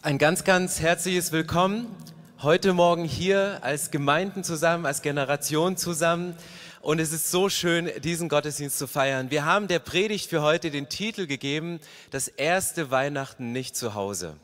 Ein 0.00 0.18
ganz, 0.18 0.44
ganz 0.44 0.78
herzliches 0.78 1.32
Willkommen 1.32 1.92
heute 2.40 2.72
Morgen 2.72 3.02
hier 3.04 3.58
als 3.62 3.90
Gemeinden 3.90 4.44
zusammen, 4.44 4.86
als 4.86 5.02
Generation 5.02 5.76
zusammen. 5.76 6.36
Und 6.80 7.00
es 7.00 7.12
ist 7.12 7.32
so 7.32 7.48
schön, 7.48 7.90
diesen 8.04 8.28
Gottesdienst 8.28 8.78
zu 8.78 8.86
feiern. 8.86 9.32
Wir 9.32 9.44
haben 9.44 9.66
der 9.66 9.80
Predigt 9.80 10.30
für 10.30 10.40
heute 10.40 10.70
den 10.70 10.88
Titel 10.88 11.26
gegeben, 11.26 11.80
das 12.12 12.28
erste 12.28 12.92
Weihnachten 12.92 13.50
nicht 13.50 13.74
zu 13.74 13.94
Hause. 13.94 14.36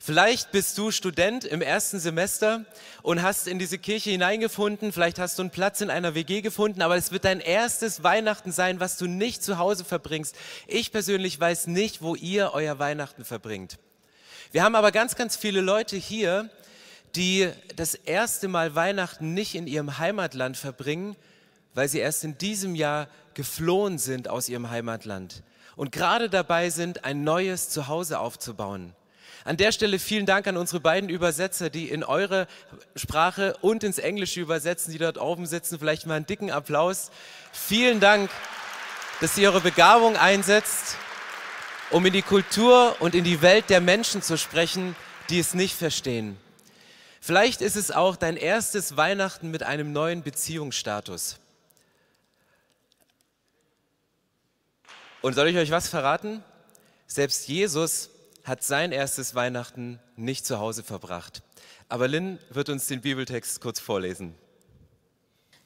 Vielleicht 0.00 0.50
bist 0.50 0.76
du 0.76 0.90
Student 0.90 1.44
im 1.44 1.62
ersten 1.62 2.00
Semester 2.00 2.64
und 3.02 3.22
hast 3.22 3.46
in 3.46 3.60
diese 3.60 3.78
Kirche 3.78 4.10
hineingefunden, 4.10 4.90
vielleicht 4.90 5.20
hast 5.20 5.38
du 5.38 5.42
einen 5.42 5.50
Platz 5.50 5.80
in 5.82 5.90
einer 5.90 6.16
WG 6.16 6.40
gefunden, 6.40 6.82
aber 6.82 6.96
es 6.96 7.12
wird 7.12 7.26
dein 7.26 7.38
erstes 7.38 8.02
Weihnachten 8.02 8.50
sein, 8.50 8.80
was 8.80 8.96
du 8.96 9.06
nicht 9.06 9.44
zu 9.44 9.58
Hause 9.58 9.84
verbringst. 9.84 10.34
Ich 10.66 10.90
persönlich 10.90 11.38
weiß 11.38 11.68
nicht, 11.68 12.02
wo 12.02 12.16
ihr 12.16 12.50
euer 12.54 12.80
Weihnachten 12.80 13.24
verbringt. 13.24 13.78
Wir 14.52 14.64
haben 14.64 14.74
aber 14.74 14.90
ganz, 14.90 15.14
ganz 15.14 15.36
viele 15.36 15.60
Leute 15.60 15.96
hier, 15.96 16.50
die 17.14 17.48
das 17.76 17.94
erste 17.94 18.48
Mal 18.48 18.74
Weihnachten 18.74 19.32
nicht 19.32 19.54
in 19.54 19.68
ihrem 19.68 19.98
Heimatland 19.98 20.56
verbringen, 20.56 21.14
weil 21.74 21.88
sie 21.88 22.00
erst 22.00 22.24
in 22.24 22.36
diesem 22.36 22.74
Jahr 22.74 23.06
geflohen 23.34 23.98
sind 23.98 24.26
aus 24.26 24.48
ihrem 24.48 24.68
Heimatland 24.68 25.44
und 25.76 25.92
gerade 25.92 26.28
dabei 26.28 26.68
sind, 26.68 27.04
ein 27.04 27.22
neues 27.22 27.68
Zuhause 27.68 28.18
aufzubauen. 28.18 28.92
An 29.44 29.56
der 29.56 29.70
Stelle 29.70 30.00
vielen 30.00 30.26
Dank 30.26 30.48
an 30.48 30.56
unsere 30.56 30.80
beiden 30.80 31.08
Übersetzer, 31.08 31.70
die 31.70 31.88
in 31.88 32.02
eure 32.02 32.48
Sprache 32.96 33.56
und 33.60 33.84
ins 33.84 33.98
Englische 33.98 34.40
übersetzen, 34.40 34.92
die 34.92 34.98
dort 34.98 35.16
oben 35.16 35.46
sitzen. 35.46 35.78
Vielleicht 35.78 36.06
mal 36.06 36.14
einen 36.14 36.26
dicken 36.26 36.50
Applaus. 36.50 37.12
Vielen 37.52 38.00
Dank, 38.00 38.30
dass 39.20 39.38
ihr 39.38 39.48
eure 39.48 39.60
Begabung 39.60 40.16
einsetzt, 40.16 40.96
um 41.90 42.06
in 42.06 42.12
die 42.12 42.22
Kultur 42.22 42.96
und 43.00 43.14
in 43.14 43.24
die 43.24 43.42
Welt 43.42 43.68
der 43.68 43.80
Menschen 43.80 44.22
zu 44.22 44.38
sprechen, 44.38 44.94
die 45.28 45.38
es 45.38 45.54
nicht 45.54 45.74
verstehen. 45.74 46.36
Vielleicht 47.20 47.60
ist 47.60 47.76
es 47.76 47.90
auch 47.90 48.16
dein 48.16 48.36
erstes 48.36 48.96
Weihnachten 48.96 49.50
mit 49.50 49.62
einem 49.62 49.92
neuen 49.92 50.22
Beziehungsstatus. 50.22 51.38
Und 55.20 55.34
soll 55.34 55.48
ich 55.48 55.56
euch 55.56 55.70
was 55.70 55.88
verraten? 55.88 56.42
Selbst 57.06 57.48
Jesus 57.48 58.10
hat 58.44 58.62
sein 58.62 58.90
erstes 58.92 59.34
Weihnachten 59.34 60.00
nicht 60.16 60.46
zu 60.46 60.58
Hause 60.58 60.82
verbracht. 60.82 61.42
Aber 61.88 62.08
Lynn 62.08 62.38
wird 62.48 62.70
uns 62.70 62.86
den 62.86 63.02
Bibeltext 63.02 63.60
kurz 63.60 63.80
vorlesen. 63.80 64.34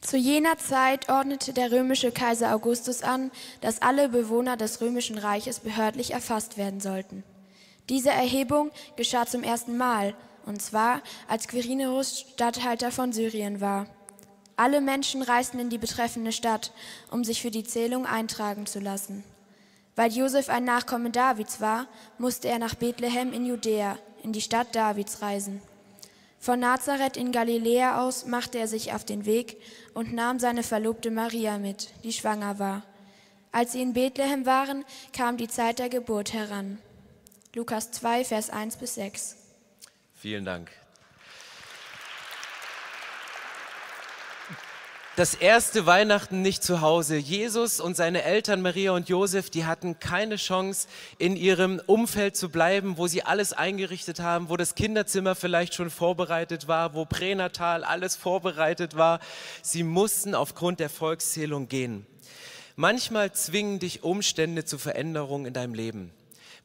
Zu 0.04 0.18
jener 0.18 0.58
Zeit 0.58 1.08
ordnete 1.08 1.54
der 1.54 1.72
römische 1.72 2.12
Kaiser 2.12 2.54
Augustus 2.54 3.02
an, 3.02 3.30
dass 3.62 3.80
alle 3.80 4.10
Bewohner 4.10 4.58
des 4.58 4.82
römischen 4.82 5.16
Reiches 5.16 5.60
behördlich 5.60 6.12
erfasst 6.12 6.58
werden 6.58 6.78
sollten. 6.78 7.24
Diese 7.88 8.10
Erhebung 8.10 8.70
geschah 8.96 9.24
zum 9.24 9.42
ersten 9.42 9.78
Mal, 9.78 10.14
und 10.44 10.60
zwar 10.60 11.00
als 11.26 11.48
Quirinius 11.48 12.26
Statthalter 12.34 12.90
von 12.90 13.14
Syrien 13.14 13.62
war. 13.62 13.86
Alle 14.56 14.82
Menschen 14.82 15.22
reisten 15.22 15.58
in 15.58 15.70
die 15.70 15.78
betreffende 15.78 16.32
Stadt, 16.32 16.72
um 17.10 17.24
sich 17.24 17.40
für 17.40 17.50
die 17.50 17.64
Zählung 17.64 18.04
eintragen 18.04 18.66
zu 18.66 18.80
lassen. 18.80 19.24
Weil 19.96 20.12
Josef 20.12 20.50
ein 20.50 20.64
Nachkomme 20.64 21.10
Davids 21.12 21.62
war, 21.62 21.86
musste 22.18 22.48
er 22.48 22.58
nach 22.58 22.74
Bethlehem 22.74 23.32
in 23.32 23.46
Judäa, 23.46 23.96
in 24.22 24.32
die 24.32 24.42
Stadt 24.42 24.74
Davids 24.74 25.22
reisen. 25.22 25.62
Von 26.44 26.60
Nazareth 26.60 27.16
in 27.16 27.32
Galiläa 27.32 28.06
aus 28.06 28.26
machte 28.26 28.58
er 28.58 28.68
sich 28.68 28.92
auf 28.92 29.06
den 29.06 29.24
Weg 29.24 29.56
und 29.94 30.12
nahm 30.12 30.38
seine 30.38 30.62
Verlobte 30.62 31.10
Maria 31.10 31.58
mit, 31.58 31.90
die 32.02 32.12
schwanger 32.12 32.58
war. 32.58 32.82
Als 33.52 33.72
sie 33.72 33.82
in 33.82 33.92
Bethlehem 33.92 34.46
waren, 34.46 34.84
kam 35.12 35.36
die 35.36 35.48
Zeit 35.48 35.78
der 35.78 35.88
Geburt 35.88 36.32
heran. 36.32 36.78
Lukas 37.54 37.92
2, 37.92 38.24
Vers 38.24 38.50
1 38.50 38.76
bis 38.76 38.96
6. 38.96 39.36
Vielen 40.12 40.44
Dank. 40.44 40.70
Das 45.16 45.34
erste 45.34 45.86
Weihnachten 45.86 46.42
nicht 46.42 46.64
zu 46.64 46.80
Hause. 46.80 47.16
Jesus 47.16 47.78
und 47.78 47.96
seine 47.96 48.24
Eltern 48.24 48.60
Maria 48.62 48.92
und 48.92 49.08
Josef, 49.08 49.48
die 49.48 49.64
hatten 49.64 50.00
keine 50.00 50.36
Chance, 50.36 50.88
in 51.18 51.36
ihrem 51.36 51.80
Umfeld 51.86 52.36
zu 52.36 52.48
bleiben, 52.48 52.98
wo 52.98 53.06
sie 53.06 53.22
alles 53.22 53.52
eingerichtet 53.52 54.18
haben, 54.18 54.48
wo 54.48 54.56
das 54.56 54.74
Kinderzimmer 54.74 55.36
vielleicht 55.36 55.74
schon 55.74 55.90
vorbereitet 55.90 56.66
war, 56.66 56.94
wo 56.94 57.04
pränatal 57.04 57.84
alles 57.84 58.16
vorbereitet 58.16 58.96
war. 58.96 59.20
Sie 59.62 59.84
mussten 59.84 60.34
aufgrund 60.34 60.80
der 60.80 60.90
Volkszählung 60.90 61.68
gehen. 61.68 62.06
Manchmal 62.74 63.30
zwingen 63.32 63.78
dich 63.78 64.02
Umstände 64.02 64.64
zu 64.64 64.78
Veränderungen 64.78 65.46
in 65.46 65.54
deinem 65.54 65.74
Leben. 65.74 66.10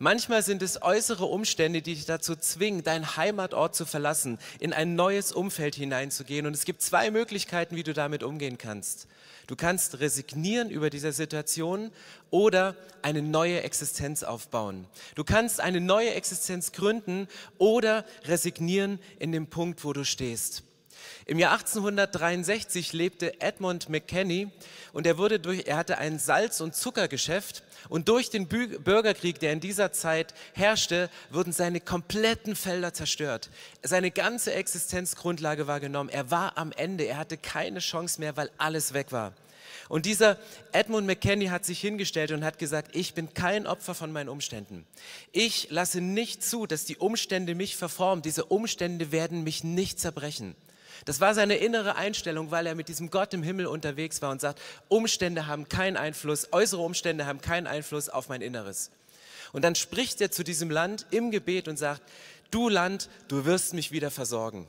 Manchmal 0.01 0.43
sind 0.43 0.61
es 0.61 0.81
äußere 0.81 1.25
Umstände, 1.25 1.81
die 1.81 1.93
dich 1.93 2.05
dazu 2.05 2.33
zwingen, 2.37 2.85
deinen 2.85 3.17
Heimatort 3.17 3.75
zu 3.75 3.85
verlassen, 3.85 4.39
in 4.61 4.71
ein 4.71 4.95
neues 4.95 5.33
Umfeld 5.33 5.75
hineinzugehen. 5.75 6.47
Und 6.47 6.53
es 6.53 6.63
gibt 6.63 6.81
zwei 6.81 7.11
Möglichkeiten, 7.11 7.75
wie 7.75 7.83
du 7.83 7.93
damit 7.93 8.23
umgehen 8.23 8.57
kannst. 8.57 9.09
Du 9.47 9.57
kannst 9.57 9.99
resignieren 9.99 10.69
über 10.69 10.89
diese 10.89 11.11
Situation 11.11 11.91
oder 12.29 12.77
eine 13.01 13.21
neue 13.21 13.61
Existenz 13.63 14.23
aufbauen. 14.23 14.87
Du 15.15 15.25
kannst 15.25 15.59
eine 15.59 15.81
neue 15.81 16.13
Existenz 16.13 16.71
gründen 16.71 17.27
oder 17.57 18.05
resignieren 18.23 18.99
in 19.19 19.33
dem 19.33 19.47
Punkt, 19.47 19.83
wo 19.83 19.91
du 19.91 20.05
stehst. 20.05 20.63
Im 21.25 21.39
Jahr 21.39 21.53
1863 21.53 22.93
lebte 22.93 23.39
Edmund 23.41 23.89
McKenney 23.89 24.49
und 24.93 25.05
er, 25.07 25.17
wurde 25.17 25.39
durch, 25.39 25.67
er 25.67 25.77
hatte 25.77 25.97
ein 25.97 26.19
Salz- 26.19 26.61
und 26.61 26.75
Zuckergeschäft 26.75 27.63
und 27.87 28.09
durch 28.09 28.29
den 28.29 28.47
Bürgerkrieg, 28.47 29.39
der 29.39 29.53
in 29.53 29.59
dieser 29.59 29.91
Zeit 29.91 30.33
herrschte, 30.53 31.09
wurden 31.29 31.53
seine 31.53 31.79
kompletten 31.79 32.55
Felder 32.55 32.93
zerstört. 32.93 33.49
Seine 33.83 34.11
ganze 34.11 34.53
Existenzgrundlage 34.53 35.67
war 35.67 35.79
genommen. 35.79 36.09
Er 36.09 36.31
war 36.31 36.57
am 36.57 36.71
Ende, 36.71 37.05
er 37.05 37.17
hatte 37.17 37.37
keine 37.37 37.79
Chance 37.79 38.19
mehr, 38.19 38.35
weil 38.37 38.49
alles 38.57 38.93
weg 38.93 39.11
war. 39.11 39.33
Und 39.87 40.05
dieser 40.05 40.37
Edmund 40.71 41.07
McKenney 41.07 41.47
hat 41.47 41.65
sich 41.65 41.79
hingestellt 41.79 42.31
und 42.31 42.43
hat 42.43 42.59
gesagt, 42.59 42.95
ich 42.95 43.15
bin 43.15 43.33
kein 43.33 43.65
Opfer 43.65 43.95
von 43.95 44.11
meinen 44.11 44.29
Umständen. 44.29 44.85
Ich 45.31 45.69
lasse 45.71 45.99
nicht 45.99 46.43
zu, 46.43 46.67
dass 46.67 46.85
die 46.85 46.97
Umstände 46.97 47.55
mich 47.55 47.75
verformen. 47.75 48.21
Diese 48.21 48.45
Umstände 48.45 49.11
werden 49.11 49.43
mich 49.43 49.63
nicht 49.63 49.99
zerbrechen. 49.99 50.55
Das 51.05 51.19
war 51.19 51.33
seine 51.33 51.57
innere 51.57 51.95
Einstellung, 51.95 52.51
weil 52.51 52.67
er 52.67 52.75
mit 52.75 52.89
diesem 52.89 53.09
Gott 53.09 53.33
im 53.33 53.43
Himmel 53.43 53.67
unterwegs 53.67 54.21
war 54.21 54.31
und 54.31 54.41
sagt, 54.41 54.61
Umstände 54.87 55.47
haben 55.47 55.69
keinen 55.69 55.97
Einfluss, 55.97 56.51
äußere 56.51 56.81
Umstände 56.81 57.25
haben 57.25 57.41
keinen 57.41 57.67
Einfluss 57.67 58.09
auf 58.09 58.29
mein 58.29 58.41
Inneres. 58.41 58.91
Und 59.51 59.63
dann 59.63 59.75
spricht 59.75 60.21
er 60.21 60.31
zu 60.31 60.43
diesem 60.43 60.69
Land 60.69 61.07
im 61.11 61.31
Gebet 61.31 61.67
und 61.67 61.77
sagt, 61.77 62.01
du 62.51 62.69
Land, 62.69 63.09
du 63.27 63.45
wirst 63.45 63.73
mich 63.73 63.91
wieder 63.91 64.11
versorgen. 64.11 64.67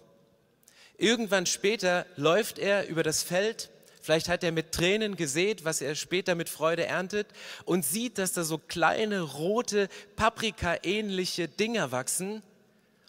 Irgendwann 0.96 1.46
später 1.46 2.06
läuft 2.16 2.58
er 2.58 2.86
über 2.88 3.02
das 3.02 3.22
Feld, 3.22 3.70
vielleicht 4.02 4.28
hat 4.28 4.44
er 4.44 4.52
mit 4.52 4.72
Tränen 4.72 5.16
gesät, 5.16 5.64
was 5.64 5.80
er 5.80 5.94
später 5.94 6.34
mit 6.34 6.48
Freude 6.48 6.86
erntet 6.86 7.26
und 7.64 7.84
sieht, 7.84 8.19
dass 8.19 8.32
da 8.32 8.44
so 8.44 8.58
kleine 8.58 9.20
rote 9.20 9.88
Paprika-ähnliche 10.16 11.48
Dinger 11.48 11.90
wachsen 11.90 12.42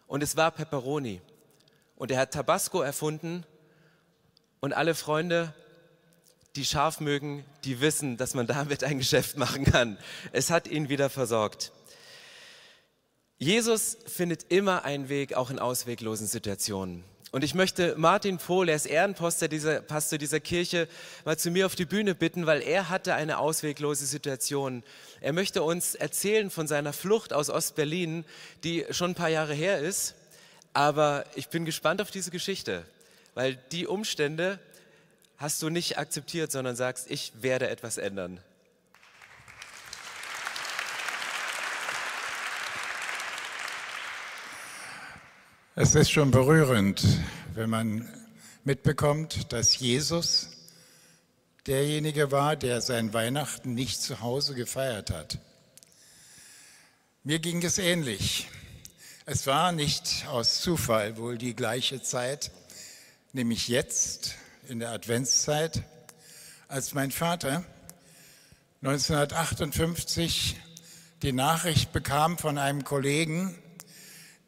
und 0.08 0.24
es 0.24 0.36
war 0.38 0.52
Peperoni 0.52 1.22
und 2.02 2.10
er 2.10 2.18
hat 2.18 2.32
Tabasco 2.32 2.82
erfunden 2.82 3.46
und 4.60 4.74
alle 4.74 4.96
Freunde, 4.96 5.54
die 6.56 6.66
scharf 6.66 7.00
mögen, 7.00 7.46
die 7.64 7.80
wissen, 7.80 8.18
dass 8.18 8.34
man 8.34 8.48
damit 8.48 8.84
ein 8.84 8.98
Geschäft 8.98 9.38
machen 9.38 9.66
kann. 9.66 10.00
Es 10.32 10.50
hat 10.50 10.68
ihn 10.68 10.90
wieder 10.90 11.12
versorgt. 11.12 11.72
Jesus 13.38 14.00
findet 14.08 14.52
immer 14.52 14.84
einen 14.84 15.10
Weg, 15.10 15.36
auch 15.36 15.52
in 15.52 15.60
ausweglosen 15.60 16.26
Situationen. 16.26 17.04
Und 17.30 17.44
ich 17.44 17.54
möchte 17.54 17.94
Martin 18.00 18.40
Pohl, 18.40 18.70
er 18.70 18.78
ist 18.78 18.88
Ehrenposter 18.88 19.48
dieser, 19.48 19.82
Pastor 19.82 20.18
dieser 20.18 20.40
Kirche, 20.40 20.88
mal 21.24 21.38
zu 21.38 21.52
mir 21.52 21.68
auf 21.68 21.76
die 21.76 21.86
Bühne 21.86 22.16
bitten, 22.16 22.48
weil 22.48 22.64
er 22.64 22.90
hatte 22.90 23.14
eine 23.14 23.38
ausweglose 23.38 24.08
Situation. 24.08 24.82
Er 25.20 25.34
möchte 25.34 25.62
uns 25.62 25.94
erzählen 25.94 26.50
von 26.50 26.66
seiner 26.66 26.94
Flucht 26.94 27.32
aus 27.32 27.52
Ostberlin, 27.52 28.26
die 28.64 28.88
schon 28.90 29.12
ein 29.12 29.16
paar 29.16 29.30
Jahre 29.30 29.54
her 29.54 29.78
ist. 29.78 30.16
Aber 30.74 31.26
ich 31.36 31.50
bin 31.50 31.66
gespannt 31.66 32.02
auf 32.02 32.12
diese 32.12 32.32
Geschichte, 32.32 32.86
weil 33.34 33.56
die 33.72 33.88
Umstände 33.88 34.60
hast 35.38 35.62
du 35.62 35.70
nicht 35.70 35.98
akzeptiert, 35.98 36.52
sondern 36.52 36.76
sagst, 36.76 37.10
ich 37.10 37.34
werde 37.42 37.70
etwas 37.70 37.98
ändern. 37.98 38.40
Es 45.76 45.96
ist 45.96 46.12
schon 46.12 46.32
berührend, 46.32 47.02
wenn 47.54 47.70
man 47.70 48.08
mitbekommt, 48.64 49.52
dass 49.52 49.80
Jesus 49.80 50.50
derjenige 51.66 52.32
war, 52.32 52.56
der 52.56 52.82
sein 52.82 53.14
Weihnachten 53.14 53.74
nicht 53.74 54.02
zu 54.02 54.22
Hause 54.22 54.54
gefeiert 54.54 55.12
hat. 55.12 55.40
Mir 57.24 57.40
ging 57.40 57.64
es 57.64 57.78
ähnlich. 57.78 58.48
Es 59.28 59.46
war 59.46 59.72
nicht 59.72 60.26
aus 60.30 60.62
Zufall 60.62 61.16
wohl 61.16 61.38
die 61.38 61.56
gleiche 61.56 62.02
Zeit, 62.02 62.50
nämlich 63.34 63.68
jetzt 63.68 64.34
in 64.68 64.80
der 64.80 64.90
Adventszeit, 64.90 65.84
als 66.68 66.96
mein 66.96 67.12
Vater 67.12 67.64
1958 68.82 70.60
die 71.22 71.34
Nachricht 71.34 71.94
bekam 71.94 72.40
von 72.40 72.58
einem 72.58 72.84
Kollegen, 72.84 73.56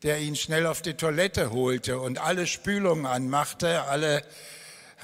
der 0.02 0.20
ihn 0.22 0.36
schnell 0.36 0.66
auf 0.66 0.82
die 0.82 0.96
Toilette 0.96 1.52
holte 1.52 2.00
und 2.00 2.18
alle 2.18 2.48
Spülungen 2.48 3.06
anmachte, 3.06 3.84
alle 3.84 4.24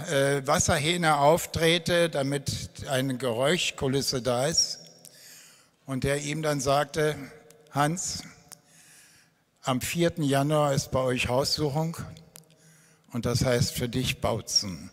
äh, 0.10 0.42
Wasserhähne 0.48 1.18
aufdrehte, 1.18 2.10
damit 2.10 2.72
eine 2.90 3.18
Geräuschkulisse 3.18 4.24
da 4.24 4.48
ist. 4.48 4.80
Und 5.86 6.06
der 6.06 6.22
ihm 6.22 6.42
dann 6.42 6.60
sagte, 6.60 7.16
Hans, 7.70 8.24
am 9.70 9.82
4. 9.82 10.14
Januar 10.24 10.74
ist 10.74 10.90
bei 10.90 11.00
euch 11.00 11.28
Haussuchung 11.28 11.96
und 13.12 13.28
das 13.28 13.46
heißt 13.46 13.72
für 13.72 13.88
dich 13.88 14.20
Bautzen. 14.20 14.90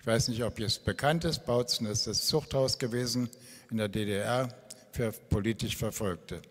Ich 0.00 0.06
weiß 0.08 0.26
nicht, 0.28 0.42
ob 0.42 0.58
es 0.58 0.80
bekannt 0.80 1.24
ist, 1.24 1.46
Bautzen 1.46 1.86
ist 1.86 2.08
das 2.08 2.26
Zuchthaus 2.26 2.80
gewesen 2.80 3.30
in 3.70 3.76
der 3.76 3.86
DDR 3.86 4.52
für 4.90 5.12
politisch 5.12 5.76
Verfolgte. 5.76 6.42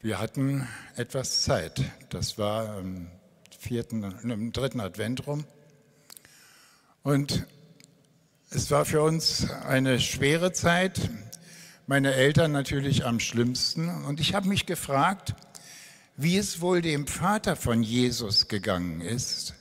Wir 0.00 0.20
hatten 0.20 0.68
etwas 0.94 1.42
Zeit. 1.42 1.82
Das 2.10 2.38
war 2.38 2.68
am, 2.76 3.10
vierten, 3.58 4.04
im 4.22 4.52
dritten 4.52 4.78
Advent 4.78 5.26
rum. 5.26 5.44
Und 7.02 7.44
es 8.50 8.70
war 8.70 8.84
für 8.84 9.02
uns 9.02 9.50
eine 9.50 9.98
schwere 9.98 10.52
Zeit. 10.52 11.10
Meine 11.90 12.14
Eltern 12.14 12.52
natürlich 12.52 13.04
am 13.04 13.18
schlimmsten. 13.18 13.88
Und 14.04 14.20
ich 14.20 14.32
habe 14.32 14.46
mich 14.46 14.64
gefragt, 14.64 15.34
wie 16.16 16.38
es 16.38 16.60
wohl 16.60 16.82
dem 16.82 17.08
Vater 17.08 17.56
von 17.56 17.82
Jesus 17.82 18.46
gegangen 18.46 19.00
ist, 19.00 19.54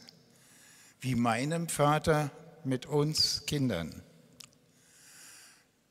wie 1.02 1.16
meinem 1.16 1.70
Vater 1.70 2.30
mit 2.64 2.86
uns 2.86 3.48
Kindern. 3.48 4.04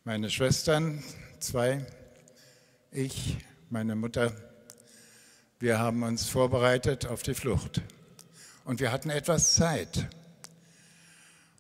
Meine 0.05 0.31
Schwestern, 0.31 1.03
zwei, 1.41 1.85
ich 2.93 3.39
meine 3.69 3.97
Mutter, 3.97 4.33
wir 5.59 5.81
haben 5.81 6.05
uns 6.05 6.29
vorbereitet 6.29 7.05
auf 7.05 7.25
die 7.25 7.35
Flucht. 7.35 7.83
Und 8.65 8.79
wir 8.79 8.93
hatten 8.93 9.11
etwas 9.11 9.57
Zeit. 9.57 10.07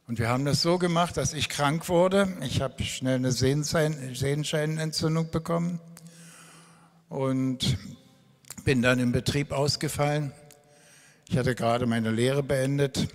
Und 0.08 0.19
wir 0.19 0.31
haben 0.31 0.46
das 0.46 0.62
so 0.62 0.78
gemacht, 0.78 1.19
dass 1.19 1.34
ich 1.34 1.50
krank 1.50 1.90
wurde. 1.90 2.34
Ich 2.40 2.62
habe 2.62 2.82
schnell 2.82 3.16
eine 3.16 3.31
Sehenscheinenentzündung 3.31 5.31
bekommen 5.31 5.81
und 7.10 7.76
bin 8.64 8.81
dann 8.81 9.00
im 9.00 9.12
Betrieb 9.12 9.52
ausgefallen. 9.52 10.32
Ich 11.28 11.37
hatte 11.37 11.55
gerade 11.55 11.84
meine 11.84 12.10
Lehre 12.10 12.43
beendet. 12.43 13.08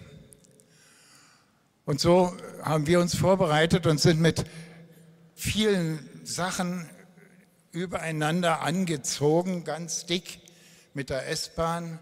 Und 1.85 1.99
so 1.99 2.37
haben 2.61 2.85
wir 2.85 2.99
uns 2.99 3.15
vorbereitet 3.15 3.87
und 3.87 3.99
sind 3.99 4.21
mit 4.21 4.45
vielen 5.33 6.07
Sachen 6.23 6.87
übereinander 7.71 8.61
angezogen, 8.61 9.63
ganz 9.63 10.05
dick 10.05 10.41
mit 10.93 11.09
der 11.09 11.27
S-Bahn 11.27 11.97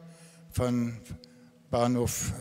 von 0.51 0.97
Bahnhof 1.69 2.33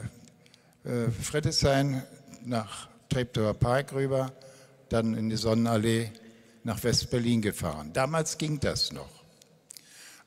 äh, 0.82 1.12
Friedrichshain 1.12 2.02
nach 2.50 2.88
Treptower 3.08 3.54
Park 3.54 3.92
rüber, 3.92 4.32
dann 4.88 5.14
in 5.14 5.30
die 5.30 5.36
Sonnenallee 5.36 6.10
nach 6.64 6.82
West-Berlin 6.82 7.40
gefahren. 7.40 7.92
Damals 7.92 8.38
ging 8.38 8.60
das 8.60 8.92
noch. 8.92 9.08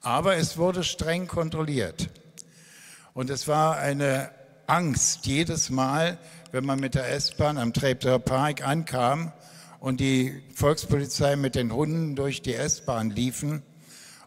Aber 0.01 0.37
es 0.37 0.57
wurde 0.57 0.83
streng 0.83 1.27
kontrolliert. 1.27 2.09
Und 3.13 3.29
es 3.29 3.47
war 3.47 3.77
eine 3.77 4.31
Angst 4.67 5.25
jedes 5.25 5.69
Mal, 5.69 6.17
wenn 6.51 6.65
man 6.65 6.79
mit 6.79 6.95
der 6.95 7.11
S-Bahn 7.11 7.57
am 7.57 7.73
Treptower 7.73 8.19
Park 8.19 8.65
ankam 8.65 9.33
und 9.79 9.99
die 9.99 10.41
Volkspolizei 10.55 11.35
mit 11.35 11.55
den 11.55 11.73
Hunden 11.73 12.15
durch 12.15 12.41
die 12.41 12.55
S-Bahn 12.55 13.09
liefen 13.09 13.63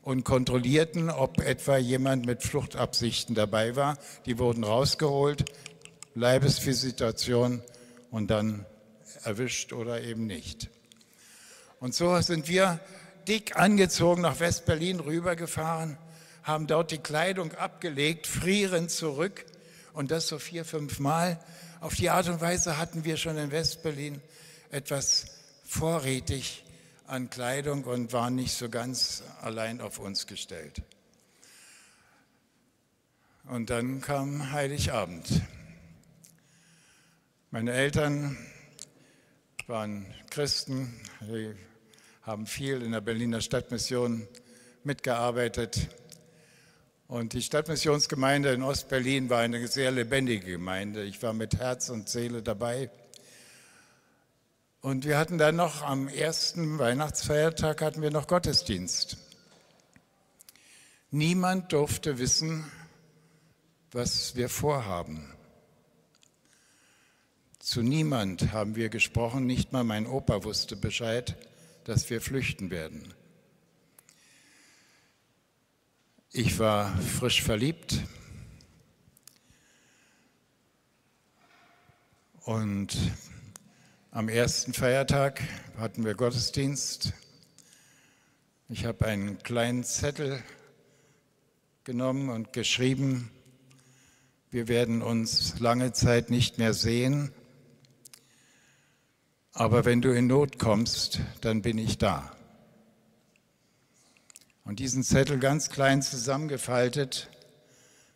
und 0.02 0.24
kontrollierten, 0.24 1.08
ob 1.08 1.40
etwa 1.40 1.78
jemand 1.78 2.26
mit 2.26 2.42
Fluchtabsichten 2.42 3.34
dabei 3.34 3.74
war. 3.74 3.96
Die 4.26 4.38
wurden 4.38 4.64
rausgeholt, 4.64 5.46
Leibesvisitation 6.14 7.62
und 8.16 8.28
dann 8.28 8.64
erwischt 9.24 9.74
oder 9.74 10.00
eben 10.00 10.26
nicht. 10.26 10.70
Und 11.80 11.94
so 11.94 12.18
sind 12.22 12.48
wir 12.48 12.80
dick 13.28 13.56
angezogen 13.56 14.22
nach 14.22 14.40
West-Berlin 14.40 15.00
rübergefahren, 15.00 15.98
haben 16.42 16.66
dort 16.66 16.92
die 16.92 16.98
Kleidung 16.98 17.52
abgelegt, 17.52 18.26
frieren 18.26 18.88
zurück 18.88 19.44
und 19.92 20.10
das 20.10 20.28
so 20.28 20.38
vier, 20.38 20.64
fünf 20.64 20.98
Mal. 20.98 21.38
Auf 21.82 21.94
die 21.94 22.08
Art 22.08 22.26
und 22.30 22.40
Weise 22.40 22.78
hatten 22.78 23.04
wir 23.04 23.18
schon 23.18 23.36
in 23.36 23.50
West-Berlin 23.50 24.22
etwas 24.70 25.26
vorrätig 25.66 26.64
an 27.06 27.28
Kleidung 27.28 27.84
und 27.84 28.14
waren 28.14 28.34
nicht 28.34 28.56
so 28.56 28.70
ganz 28.70 29.24
allein 29.42 29.82
auf 29.82 29.98
uns 29.98 30.26
gestellt. 30.26 30.80
Und 33.44 33.68
dann 33.68 34.00
kam 34.00 34.52
Heiligabend. 34.52 35.42
Meine 37.56 37.72
Eltern 37.72 38.36
waren 39.66 40.04
Christen, 40.28 40.92
sie 41.26 41.54
haben 42.20 42.46
viel 42.46 42.82
in 42.82 42.92
der 42.92 43.00
Berliner 43.00 43.40
Stadtmission 43.40 44.28
mitgearbeitet. 44.84 45.88
Und 47.08 47.32
die 47.32 47.40
Stadtmissionsgemeinde 47.40 48.52
in 48.52 48.62
Ostberlin 48.62 49.30
war 49.30 49.40
eine 49.40 49.66
sehr 49.68 49.90
lebendige 49.90 50.44
Gemeinde. 50.44 51.04
Ich 51.04 51.22
war 51.22 51.32
mit 51.32 51.56
Herz 51.56 51.88
und 51.88 52.10
Seele 52.10 52.42
dabei. 52.42 52.90
Und 54.82 55.06
wir 55.06 55.16
hatten 55.16 55.38
dann 55.38 55.56
noch 55.56 55.80
am 55.80 56.08
ersten 56.08 56.78
Weihnachtsfeiertag 56.78 57.80
hatten 57.80 58.02
wir 58.02 58.10
noch 58.10 58.26
Gottesdienst. 58.26 59.16
Niemand 61.10 61.72
durfte 61.72 62.18
wissen, 62.18 62.70
was 63.92 64.36
wir 64.36 64.50
vorhaben. 64.50 65.35
Zu 67.66 67.82
niemand 67.82 68.52
haben 68.52 68.76
wir 68.76 68.90
gesprochen, 68.90 69.44
nicht 69.44 69.72
mal 69.72 69.82
mein 69.82 70.06
Opa 70.06 70.44
wusste 70.44 70.76
Bescheid, 70.76 71.34
dass 71.82 72.08
wir 72.10 72.20
flüchten 72.20 72.70
werden. 72.70 73.12
Ich 76.30 76.60
war 76.60 76.96
frisch 76.98 77.42
verliebt 77.42 78.04
und 82.44 82.96
am 84.12 84.28
ersten 84.28 84.72
Feiertag 84.72 85.42
hatten 85.76 86.04
wir 86.04 86.14
Gottesdienst. 86.14 87.14
Ich 88.68 88.84
habe 88.84 89.06
einen 89.06 89.38
kleinen 89.38 89.82
Zettel 89.82 90.40
genommen 91.82 92.28
und 92.28 92.52
geschrieben, 92.52 93.32
wir 94.52 94.68
werden 94.68 95.02
uns 95.02 95.58
lange 95.58 95.92
Zeit 95.92 96.30
nicht 96.30 96.58
mehr 96.58 96.72
sehen, 96.72 97.32
aber 99.58 99.86
wenn 99.86 100.02
du 100.02 100.14
in 100.14 100.26
Not 100.26 100.58
kommst, 100.58 101.20
dann 101.40 101.62
bin 101.62 101.78
ich 101.78 101.96
da. 101.96 102.30
Und 104.64 104.80
diesen 104.80 105.02
Zettel 105.02 105.38
ganz 105.38 105.70
klein 105.70 106.02
zusammengefaltet, 106.02 107.30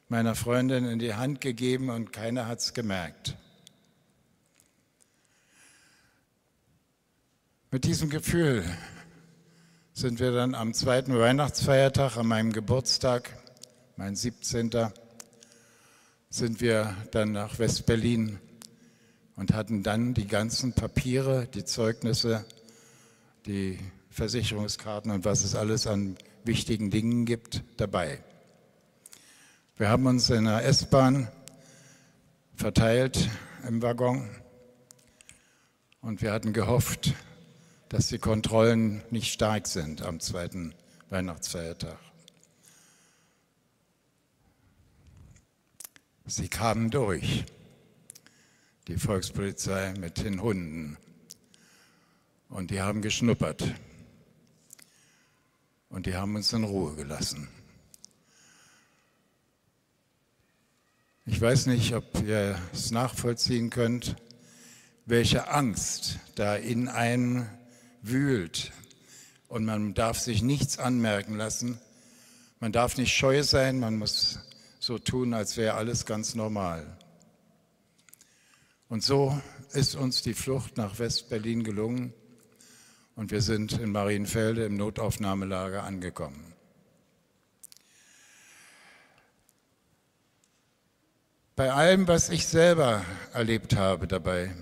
meiner 0.08 0.34
Freundin 0.34 0.84
in 0.84 0.98
die 0.98 1.14
Hand 1.14 1.40
gegeben 1.40 1.88
und 1.88 2.12
keiner 2.12 2.46
hat 2.46 2.58
es 2.58 2.74
gemerkt. 2.74 3.36
Mit 7.70 7.84
diesem 7.84 8.10
Gefühl 8.10 8.64
sind 9.94 10.20
wir 10.20 10.32
dann 10.32 10.54
am 10.54 10.74
zweiten 10.74 11.18
Weihnachtsfeiertag, 11.18 12.18
an 12.18 12.26
meinem 12.26 12.52
Geburtstag, 12.52 13.34
mein 13.96 14.14
17. 14.14 14.70
sind 16.28 16.60
wir 16.60 16.94
dann 17.12 17.32
nach 17.32 17.58
West-Berlin 17.58 18.40
und 19.40 19.54
hatten 19.54 19.82
dann 19.82 20.12
die 20.12 20.26
ganzen 20.26 20.74
Papiere, 20.74 21.48
die 21.54 21.64
Zeugnisse, 21.64 22.44
die 23.46 23.78
Versicherungskarten 24.10 25.10
und 25.10 25.24
was 25.24 25.44
es 25.44 25.54
alles 25.54 25.86
an 25.86 26.18
wichtigen 26.44 26.90
Dingen 26.90 27.24
gibt, 27.24 27.62
dabei. 27.78 28.22
Wir 29.78 29.88
haben 29.88 30.04
uns 30.04 30.28
in 30.28 30.44
der 30.44 30.66
S-Bahn 30.66 31.28
verteilt 32.54 33.30
im 33.66 33.80
Waggon 33.80 34.28
und 36.02 36.20
wir 36.20 36.32
hatten 36.32 36.52
gehofft, 36.52 37.14
dass 37.88 38.08
die 38.08 38.18
Kontrollen 38.18 39.02
nicht 39.10 39.32
stark 39.32 39.68
sind 39.68 40.02
am 40.02 40.20
zweiten 40.20 40.74
Weihnachtsfeiertag. 41.08 41.96
Sie 46.26 46.48
kamen 46.48 46.90
durch, 46.90 47.46
die 48.90 48.96
Volkspolizei 48.96 49.94
mit 50.00 50.18
den 50.24 50.42
Hunden, 50.42 50.98
und 52.48 52.72
die 52.72 52.80
haben 52.80 53.02
geschnuppert 53.02 53.72
und 55.90 56.06
die 56.06 56.16
haben 56.16 56.34
uns 56.34 56.52
in 56.52 56.64
Ruhe 56.64 56.96
gelassen. 56.96 57.46
Ich 61.24 61.40
weiß 61.40 61.66
nicht, 61.66 61.94
ob 61.94 62.04
ihr 62.26 62.60
es 62.72 62.90
nachvollziehen 62.90 63.70
könnt, 63.70 64.16
welche 65.06 65.46
Angst 65.52 66.18
da 66.34 66.56
in 66.56 66.88
einen 66.88 67.48
wühlt, 68.02 68.72
Und 69.46 69.64
man 69.64 69.94
darf 69.94 70.18
sich 70.18 70.42
nichts 70.42 70.78
anmerken 70.78 71.36
lassen. 71.36 71.80
Man 72.58 72.72
darf 72.72 72.96
nicht 72.96 73.14
scheu 73.14 73.44
sein, 73.44 73.78
man 73.78 73.98
muss 73.98 74.40
so 74.80 74.98
tun, 74.98 75.32
als 75.32 75.56
wäre 75.56 75.74
alles 75.74 76.06
ganz 76.06 76.34
normal. 76.34 76.99
Und 78.90 79.04
so 79.04 79.40
ist 79.72 79.94
uns 79.94 80.20
die 80.20 80.34
Flucht 80.34 80.76
nach 80.76 80.98
West-Berlin 80.98 81.62
gelungen 81.62 82.12
und 83.14 83.30
wir 83.30 83.40
sind 83.40 83.78
in 83.78 83.92
Marienfelde 83.92 84.64
im 84.64 84.76
Notaufnahmelager 84.76 85.84
angekommen. 85.84 86.52
Bei 91.54 91.72
allem, 91.72 92.08
was 92.08 92.30
ich 92.30 92.48
selber 92.48 93.04
erlebt 93.32 93.76
habe 93.76 94.08
dabei 94.08 94.52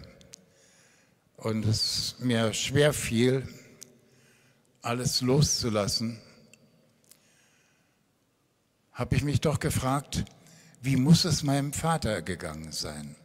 und 1.39 1.65
es 1.65 2.17
mir 2.19 2.53
schwer 2.53 2.93
fiel, 2.93 3.49
alles 4.83 5.23
loszulassen, 5.23 6.21
habe 8.93 9.17
ich 9.17 9.25
mich 9.25 9.41
doch 9.41 9.59
gefragt, 9.59 10.27
wie 10.83 10.97
muss 10.97 11.25
es 11.25 11.43
meinem 11.43 11.73
Vater 11.73 12.21
gegangen 12.21 12.73
sein? 12.73 13.17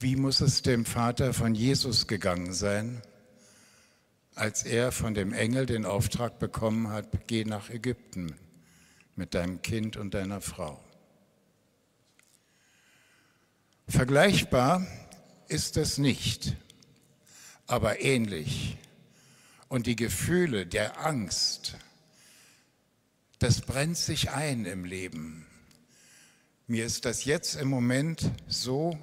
Wie 0.00 0.14
muss 0.14 0.40
es 0.40 0.62
dem 0.62 0.84
Vater 0.84 1.34
von 1.34 1.56
Jesus 1.56 2.06
gegangen 2.06 2.52
sein, 2.52 3.02
als 4.36 4.62
er 4.62 4.92
von 4.92 5.12
dem 5.12 5.32
Engel 5.32 5.66
den 5.66 5.84
Auftrag 5.84 6.38
bekommen 6.38 6.90
hat, 6.90 7.26
geh 7.26 7.44
nach 7.44 7.68
Ägypten 7.68 8.36
mit 9.16 9.34
deinem 9.34 9.60
Kind 9.60 9.96
und 9.96 10.14
deiner 10.14 10.40
Frau? 10.40 10.80
Vergleichbar 13.88 14.86
ist 15.48 15.76
es 15.76 15.98
nicht, 15.98 16.54
aber 17.66 18.00
ähnlich. 18.00 18.76
Und 19.66 19.88
die 19.88 19.96
Gefühle 19.96 20.64
der 20.64 21.04
Angst, 21.04 21.76
das 23.40 23.62
brennt 23.62 23.96
sich 23.96 24.30
ein 24.30 24.64
im 24.64 24.84
Leben. 24.84 25.44
Mir 26.68 26.86
ist 26.86 27.04
das 27.04 27.24
jetzt 27.24 27.56
im 27.56 27.66
Moment 27.66 28.30
so 28.46 28.96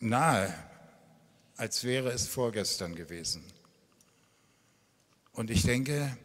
nahe, 0.00 0.52
als 1.56 1.84
wäre 1.84 2.10
es 2.10 2.26
vorgestern 2.26 2.94
gewesen. 2.94 3.44
Und 5.32 5.50
ich 5.50 5.62
denke, 5.62 6.16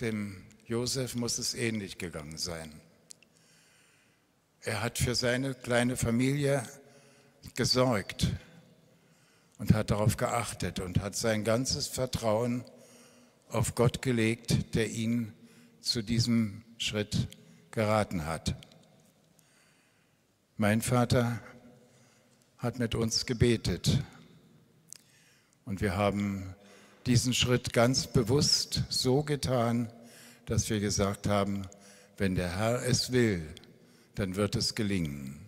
dem 0.00 0.44
Josef 0.66 1.14
muss 1.14 1.38
es 1.38 1.54
ähnlich 1.54 1.98
gegangen 1.98 2.38
sein. 2.38 2.72
Er 4.62 4.82
hat 4.82 4.98
für 4.98 5.14
seine 5.14 5.54
kleine 5.54 5.96
Familie 5.96 6.62
gesorgt 7.56 8.28
und 9.58 9.74
hat 9.74 9.90
darauf 9.90 10.16
geachtet 10.16 10.80
und 10.80 11.00
hat 11.00 11.16
sein 11.16 11.44
ganzes 11.44 11.88
Vertrauen 11.88 12.64
auf 13.48 13.74
Gott 13.74 14.02
gelegt, 14.02 14.74
der 14.74 14.90
ihn 14.90 15.32
zu 15.80 16.02
diesem 16.02 16.64
Schritt 16.78 17.28
geraten 17.70 18.24
hat. 18.26 18.56
Mein 20.56 20.80
Vater 20.80 21.40
hat 22.62 22.78
mit 22.78 22.94
uns 22.94 23.26
gebetet. 23.26 24.04
Und 25.64 25.80
wir 25.80 25.96
haben 25.96 26.54
diesen 27.06 27.34
Schritt 27.34 27.72
ganz 27.72 28.06
bewusst 28.06 28.84
so 28.88 29.24
getan, 29.24 29.92
dass 30.46 30.70
wir 30.70 30.78
gesagt 30.78 31.26
haben, 31.26 31.66
wenn 32.18 32.36
der 32.36 32.56
Herr 32.56 32.86
es 32.86 33.10
will, 33.10 33.52
dann 34.14 34.36
wird 34.36 34.54
es 34.54 34.76
gelingen. 34.76 35.40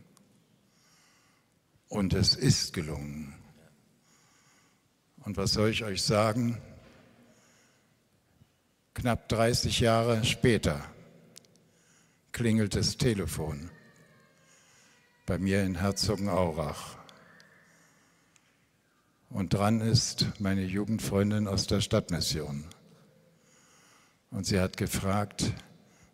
Und 1.88 2.14
es 2.14 2.34
ist 2.34 2.72
gelungen. 2.72 3.32
Und 5.18 5.36
was 5.36 5.52
soll 5.52 5.70
ich 5.70 5.84
euch 5.84 6.02
sagen? 6.02 6.60
Knapp 8.92 9.28
30 9.28 9.78
Jahre 9.78 10.24
später 10.24 10.84
klingelt 12.32 12.74
das 12.74 12.96
Telefon 12.96 13.70
bei 15.26 15.38
mir 15.38 15.62
in 15.62 15.76
Herzogenaurach. 15.76 17.03
Und 19.34 19.52
dran 19.52 19.80
ist 19.80 20.28
meine 20.38 20.62
Jugendfreundin 20.62 21.48
aus 21.48 21.66
der 21.66 21.80
Stadtmission. 21.80 22.64
Und 24.30 24.46
sie 24.46 24.60
hat 24.60 24.76
gefragt, 24.76 25.52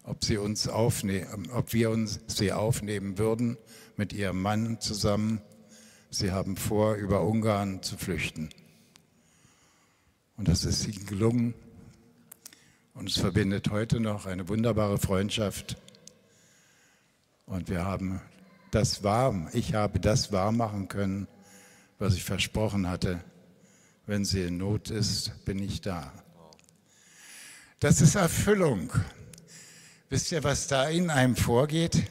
ob, 0.05 0.25
sie 0.25 0.39
uns 0.39 0.67
ob 0.71 1.03
wir 1.03 1.91
uns 1.91 2.21
sie 2.29 2.51
aufnehmen 2.51 3.19
würden 3.19 3.59
mit 3.99 4.15
ihrem 4.15 4.41
Mann 4.41 4.81
zusammen. 4.81 5.43
Sie 6.09 6.33
haben 6.33 6.57
vor, 6.57 6.95
über 6.95 7.21
Ungarn 7.21 7.83
zu 7.83 7.99
flüchten. 7.99 8.49
Und 10.39 10.49
das 10.49 10.65
ist 10.65 10.89
ihnen 10.89 11.05
gelungen. 11.05 11.53
Und 12.95 13.11
es 13.11 13.19
verbindet 13.19 13.71
heute 13.71 14.01
noch 14.01 14.25
eine 14.25 14.49
wunderbare 14.49 14.97
Freundschaft. 14.97 15.77
Und 17.45 17.69
wir 17.69 17.85
haben 17.85 18.23
das 18.71 19.05
wahr, 19.05 19.51
ich 19.53 19.75
habe 19.75 20.01
das 20.01 20.33
wahr 20.33 20.53
machen 20.53 20.89
können, 20.89 21.29
was 22.01 22.15
ich 22.15 22.25
versprochen 22.25 22.89
hatte. 22.89 23.23
Wenn 24.07 24.25
sie 24.25 24.43
in 24.43 24.57
Not 24.57 24.91
ist, 24.91 25.45
bin 25.45 25.63
ich 25.63 25.83
da. 25.83 26.13
Das 27.79 28.01
ist 28.01 28.15
Erfüllung. 28.17 28.91
Wisst 30.09 30.33
ihr, 30.33 30.43
was 30.43 30.67
da 30.67 30.89
in 30.89 31.11
einem 31.11 31.37
vorgeht, 31.37 32.11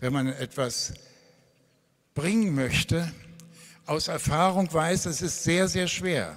wenn 0.00 0.12
man 0.12 0.26
etwas 0.26 0.92
bringen 2.14 2.54
möchte? 2.54 3.10
Aus 3.86 4.08
Erfahrung 4.08 4.70
weiß, 4.72 5.06
es 5.06 5.22
ist 5.22 5.44
sehr, 5.44 5.68
sehr 5.68 5.86
schwer. 5.86 6.36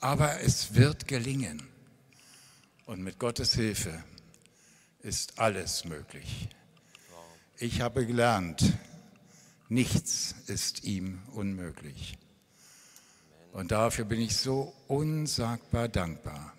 Aber 0.00 0.40
es 0.40 0.74
wird 0.74 1.08
gelingen. 1.08 1.68
Und 2.86 3.02
mit 3.02 3.18
Gottes 3.18 3.54
Hilfe 3.54 4.02
ist 5.02 5.38
alles 5.38 5.84
möglich. 5.84 6.48
Ich 7.58 7.80
habe 7.80 8.06
gelernt, 8.06 8.74
Nichts 9.68 10.34
ist 10.46 10.84
ihm 10.84 11.22
unmöglich. 11.32 12.18
Und 13.52 13.70
dafür 13.70 14.04
bin 14.04 14.20
ich 14.20 14.36
so 14.36 14.74
unsagbar 14.88 15.88
dankbar. 15.88 16.52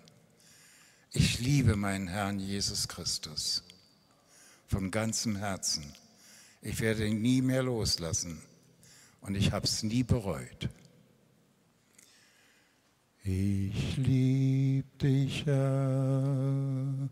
Ich 1.12 1.38
liebe 1.38 1.76
meinen 1.76 2.08
Herrn 2.08 2.40
Jesus 2.40 2.88
Christus 2.88 3.62
von 4.66 4.90
ganzem 4.90 5.36
Herzen. 5.36 5.84
Ich 6.62 6.80
werde 6.80 7.06
ihn 7.06 7.22
nie 7.22 7.42
mehr 7.42 7.62
loslassen 7.62 8.42
und 9.20 9.34
ich 9.34 9.52
habe 9.52 9.66
es 9.66 9.82
nie 9.82 10.02
bereut. 10.02 10.68
Ich 13.22 13.96
liebe 13.96 14.88
dich, 14.98 15.46
Herr. 15.46 17.08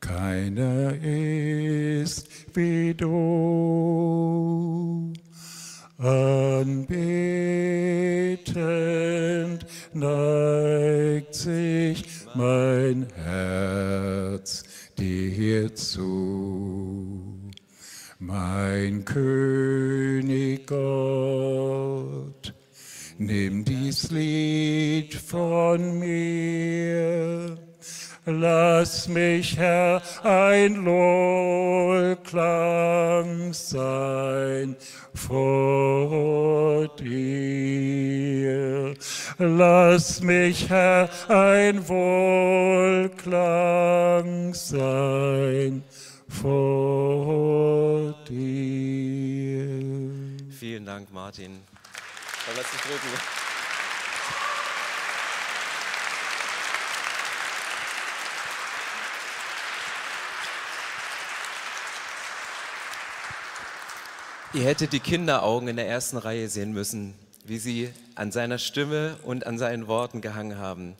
Keiner 0.00 0.94
ist 1.02 2.28
wie 2.54 2.94
du. 2.94 4.20
Anbetend 5.98 6.86
neigt 9.92 11.34
sich 11.34 12.04
mein 12.34 13.06
Herz 13.14 14.64
dir 14.96 15.74
zu. 15.74 17.50
Mein 18.18 19.04
König 19.04 20.66
Gott, 20.66 22.54
nimm 23.18 23.64
dies 23.64 24.10
Lied 24.10 25.14
von 25.14 25.98
mir 25.98 27.58
Lass 28.26 29.08
mich, 29.08 29.56
Herr, 29.56 30.02
ein 30.22 30.84
Lohklang 30.84 32.20
sein 33.54 34.76
vor 35.14 36.86
dir. 36.96 38.94
Lass 39.38 40.20
mich, 40.20 40.68
Herr, 40.68 41.08
ein 41.28 41.88
Wohlklang 41.88 43.24
sein 44.52 45.82
vor 46.28 48.14
dir. 48.28 49.80
Vielen 50.58 50.84
Dank, 50.84 51.10
Martin. 51.10 51.62
Lass 52.54 52.70
dich 52.70 52.80
drücken. 52.82 53.49
Ihr 64.52 64.64
hättet 64.64 64.92
die 64.92 64.98
Kinderaugen 64.98 65.68
in 65.68 65.76
der 65.76 65.86
ersten 65.86 66.16
Reihe 66.16 66.48
sehen 66.48 66.72
müssen, 66.72 67.14
wie 67.44 67.58
sie 67.58 67.90
an 68.16 68.32
seiner 68.32 68.58
Stimme 68.58 69.16
und 69.22 69.46
an 69.46 69.58
seinen 69.58 69.86
Worten 69.86 70.20
gehangen 70.20 70.58
haben. 70.58 70.96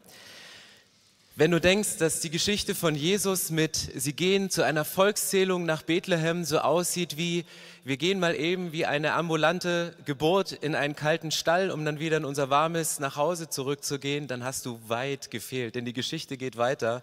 Wenn 1.34 1.50
du 1.50 1.60
denkst, 1.60 1.96
dass 1.98 2.20
die 2.20 2.30
Geschichte 2.30 2.76
von 2.76 2.94
Jesus 2.94 3.50
mit 3.50 3.74
Sie 3.74 4.12
gehen 4.12 4.50
zu 4.50 4.62
einer 4.62 4.84
Volkszählung 4.84 5.64
nach 5.64 5.82
Bethlehem 5.82 6.44
so 6.44 6.60
aussieht 6.60 7.16
wie 7.16 7.44
wir 7.82 7.96
gehen 7.96 8.20
mal 8.20 8.36
eben 8.36 8.70
wie 8.70 8.86
eine 8.86 9.14
ambulante 9.14 9.96
Geburt 10.04 10.52
in 10.52 10.76
einen 10.76 10.94
kalten 10.94 11.32
Stall, 11.32 11.72
um 11.72 11.84
dann 11.84 11.98
wieder 11.98 12.18
in 12.18 12.24
unser 12.24 12.50
warmes 12.50 13.00
nach 13.00 13.16
Hause 13.16 13.48
zurückzugehen, 13.48 14.28
dann 14.28 14.44
hast 14.44 14.64
du 14.64 14.78
weit 14.86 15.32
gefehlt, 15.32 15.74
denn 15.74 15.84
die 15.84 15.92
Geschichte 15.92 16.36
geht 16.36 16.56
weiter. 16.56 17.02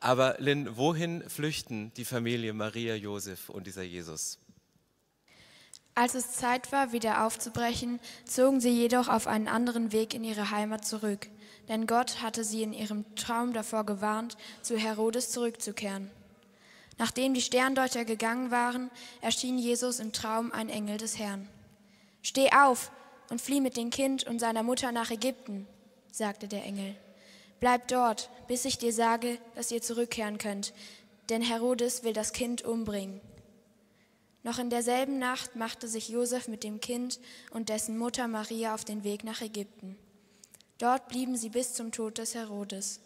Aber 0.00 0.34
Lynn, 0.38 0.76
wohin 0.76 1.22
flüchten 1.28 1.92
die 1.96 2.04
Familie 2.04 2.52
Maria, 2.52 2.96
Josef 2.96 3.48
und 3.48 3.68
dieser 3.68 3.84
Jesus? 3.84 4.38
Als 5.96 6.14
es 6.14 6.32
Zeit 6.32 6.72
war, 6.72 6.90
wieder 6.90 7.24
aufzubrechen, 7.24 8.00
zogen 8.24 8.60
sie 8.60 8.70
jedoch 8.70 9.08
auf 9.08 9.28
einen 9.28 9.46
anderen 9.46 9.92
Weg 9.92 10.12
in 10.12 10.24
ihre 10.24 10.50
Heimat 10.50 10.84
zurück, 10.84 11.28
denn 11.68 11.86
Gott 11.86 12.20
hatte 12.20 12.42
sie 12.42 12.62
in 12.62 12.72
ihrem 12.72 13.04
Traum 13.14 13.52
davor 13.52 13.86
gewarnt, 13.86 14.36
zu 14.60 14.76
Herodes 14.76 15.30
zurückzukehren. 15.30 16.10
Nachdem 16.98 17.32
die 17.34 17.42
Sterndeuter 17.42 18.04
gegangen 18.04 18.50
waren, 18.50 18.90
erschien 19.20 19.56
Jesus 19.56 20.00
im 20.00 20.12
Traum 20.12 20.52
ein 20.52 20.68
Engel 20.68 20.98
des 20.98 21.18
Herrn. 21.18 21.48
Steh 22.22 22.50
auf 22.52 22.90
und 23.30 23.40
flieh 23.40 23.60
mit 23.60 23.76
dem 23.76 23.90
Kind 23.90 24.24
und 24.24 24.40
seiner 24.40 24.62
Mutter 24.64 24.90
nach 24.90 25.10
Ägypten, 25.10 25.66
sagte 26.10 26.48
der 26.48 26.64
Engel. 26.64 26.96
Bleib 27.60 27.86
dort, 27.88 28.30
bis 28.48 28.64
ich 28.64 28.78
dir 28.78 28.92
sage, 28.92 29.38
dass 29.54 29.70
ihr 29.70 29.80
zurückkehren 29.80 30.38
könnt, 30.38 30.72
denn 31.28 31.40
Herodes 31.40 32.02
will 32.02 32.12
das 32.12 32.32
Kind 32.32 32.62
umbringen. 32.62 33.20
Noch 34.44 34.58
in 34.58 34.70
derselben 34.70 35.18
Nacht 35.18 35.56
machte 35.56 35.88
sich 35.88 36.10
Josef 36.10 36.48
mit 36.48 36.64
dem 36.64 36.78
Kind 36.78 37.18
und 37.50 37.70
dessen 37.70 37.98
Mutter 37.98 38.28
Maria 38.28 38.74
auf 38.74 38.84
den 38.84 39.02
Weg 39.02 39.24
nach 39.24 39.40
Ägypten. 39.40 39.96
Dort 40.78 41.08
blieben 41.08 41.36
sie 41.36 41.48
bis 41.48 41.72
zum 41.72 41.92
Tod 41.92 42.18
des 42.18 42.34
Herodes. 42.34 43.00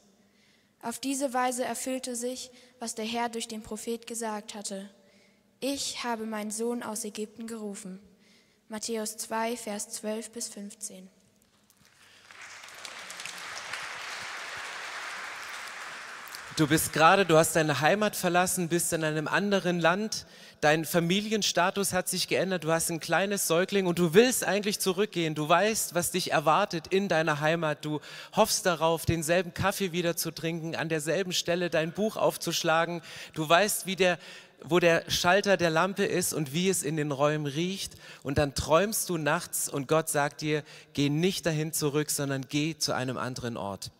Auf 0.82 0.98
diese 0.98 1.32
Weise 1.32 1.64
erfüllte 1.64 2.16
sich, 2.16 2.50
was 2.80 2.96
der 2.96 3.04
Herr 3.04 3.28
durch 3.28 3.46
den 3.46 3.62
Prophet 3.62 4.06
gesagt 4.06 4.54
hatte. 4.54 4.90
Ich 5.60 6.02
habe 6.02 6.26
meinen 6.26 6.50
Sohn 6.50 6.82
aus 6.82 7.04
Ägypten 7.04 7.46
gerufen. 7.46 8.00
Matthäus 8.68 9.16
2, 9.16 9.56
Vers 9.56 9.90
12 9.90 10.30
bis 10.30 10.48
15. 10.48 11.08
Du 16.58 16.66
bist 16.66 16.92
gerade, 16.92 17.24
du 17.24 17.36
hast 17.36 17.54
deine 17.54 17.82
Heimat 17.82 18.16
verlassen, 18.16 18.68
bist 18.68 18.92
in 18.92 19.04
einem 19.04 19.28
anderen 19.28 19.78
Land, 19.78 20.26
dein 20.60 20.84
Familienstatus 20.84 21.92
hat 21.92 22.08
sich 22.08 22.26
geändert, 22.26 22.64
du 22.64 22.72
hast 22.72 22.90
ein 22.90 22.98
kleines 22.98 23.46
Säugling 23.46 23.86
und 23.86 24.00
du 24.00 24.12
willst 24.12 24.42
eigentlich 24.42 24.80
zurückgehen. 24.80 25.36
Du 25.36 25.48
weißt, 25.48 25.94
was 25.94 26.10
dich 26.10 26.32
erwartet 26.32 26.88
in 26.88 27.06
deiner 27.06 27.38
Heimat. 27.38 27.84
Du 27.84 28.00
hoffst 28.34 28.66
darauf, 28.66 29.06
denselben 29.06 29.54
Kaffee 29.54 29.92
wieder 29.92 30.16
zu 30.16 30.32
trinken, 30.32 30.74
an 30.74 30.88
derselben 30.88 31.32
Stelle 31.32 31.70
dein 31.70 31.92
Buch 31.92 32.16
aufzuschlagen. 32.16 33.02
Du 33.34 33.48
weißt, 33.48 33.86
wie 33.86 33.94
der 33.94 34.18
wo 34.64 34.80
der 34.80 35.08
Schalter 35.08 35.56
der 35.56 35.70
Lampe 35.70 36.04
ist 36.04 36.34
und 36.34 36.52
wie 36.52 36.68
es 36.68 36.82
in 36.82 36.96
den 36.96 37.12
Räumen 37.12 37.46
riecht. 37.46 37.94
Und 38.24 38.38
dann 38.38 38.56
träumst 38.56 39.08
du 39.08 39.16
nachts 39.16 39.68
und 39.68 39.86
Gott 39.86 40.08
sagt 40.08 40.40
dir, 40.40 40.64
geh 40.94 41.08
nicht 41.08 41.46
dahin 41.46 41.72
zurück, 41.72 42.10
sondern 42.10 42.42
geh 42.48 42.76
zu 42.76 42.92
einem 42.92 43.16
anderen 43.16 43.56
Ort. 43.56 43.92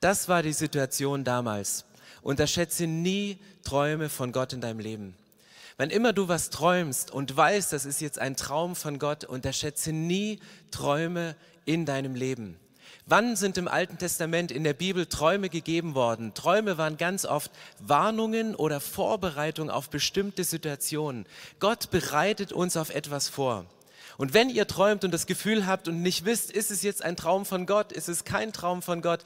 Das 0.00 0.28
war 0.28 0.42
die 0.42 0.54
Situation 0.54 1.24
damals. 1.24 1.84
Unterschätze 2.22 2.86
nie 2.86 3.38
Träume 3.64 4.08
von 4.08 4.32
Gott 4.32 4.54
in 4.54 4.62
deinem 4.62 4.78
Leben. 4.78 5.14
Wenn 5.76 5.90
immer 5.90 6.14
du 6.14 6.26
was 6.26 6.48
träumst 6.48 7.10
und 7.10 7.36
weißt, 7.36 7.72
das 7.74 7.84
ist 7.84 8.00
jetzt 8.00 8.18
ein 8.18 8.34
Traum 8.34 8.76
von 8.76 8.98
Gott, 8.98 9.24
unterschätze 9.24 9.92
nie 9.92 10.40
Träume 10.70 11.36
in 11.66 11.84
deinem 11.84 12.14
Leben. 12.14 12.58
Wann 13.04 13.36
sind 13.36 13.58
im 13.58 13.68
Alten 13.68 13.98
Testament 13.98 14.50
in 14.50 14.64
der 14.64 14.72
Bibel 14.72 15.04
Träume 15.04 15.50
gegeben 15.50 15.94
worden? 15.94 16.32
Träume 16.32 16.78
waren 16.78 16.96
ganz 16.96 17.26
oft 17.26 17.50
Warnungen 17.78 18.54
oder 18.54 18.80
Vorbereitungen 18.80 19.70
auf 19.70 19.90
bestimmte 19.90 20.44
Situationen. 20.44 21.26
Gott 21.58 21.90
bereitet 21.90 22.52
uns 22.52 22.76
auf 22.78 22.88
etwas 22.88 23.28
vor. 23.28 23.66
Und 24.20 24.34
wenn 24.34 24.50
ihr 24.50 24.66
träumt 24.66 25.02
und 25.02 25.12
das 25.12 25.24
Gefühl 25.24 25.66
habt 25.66 25.88
und 25.88 26.02
nicht 26.02 26.26
wisst, 26.26 26.50
ist 26.50 26.70
es 26.70 26.82
jetzt 26.82 27.02
ein 27.02 27.16
Traum 27.16 27.46
von 27.46 27.64
Gott, 27.64 27.90
ist 27.90 28.06
es 28.06 28.24
kein 28.24 28.52
Traum 28.52 28.82
von 28.82 29.00
Gott, 29.00 29.20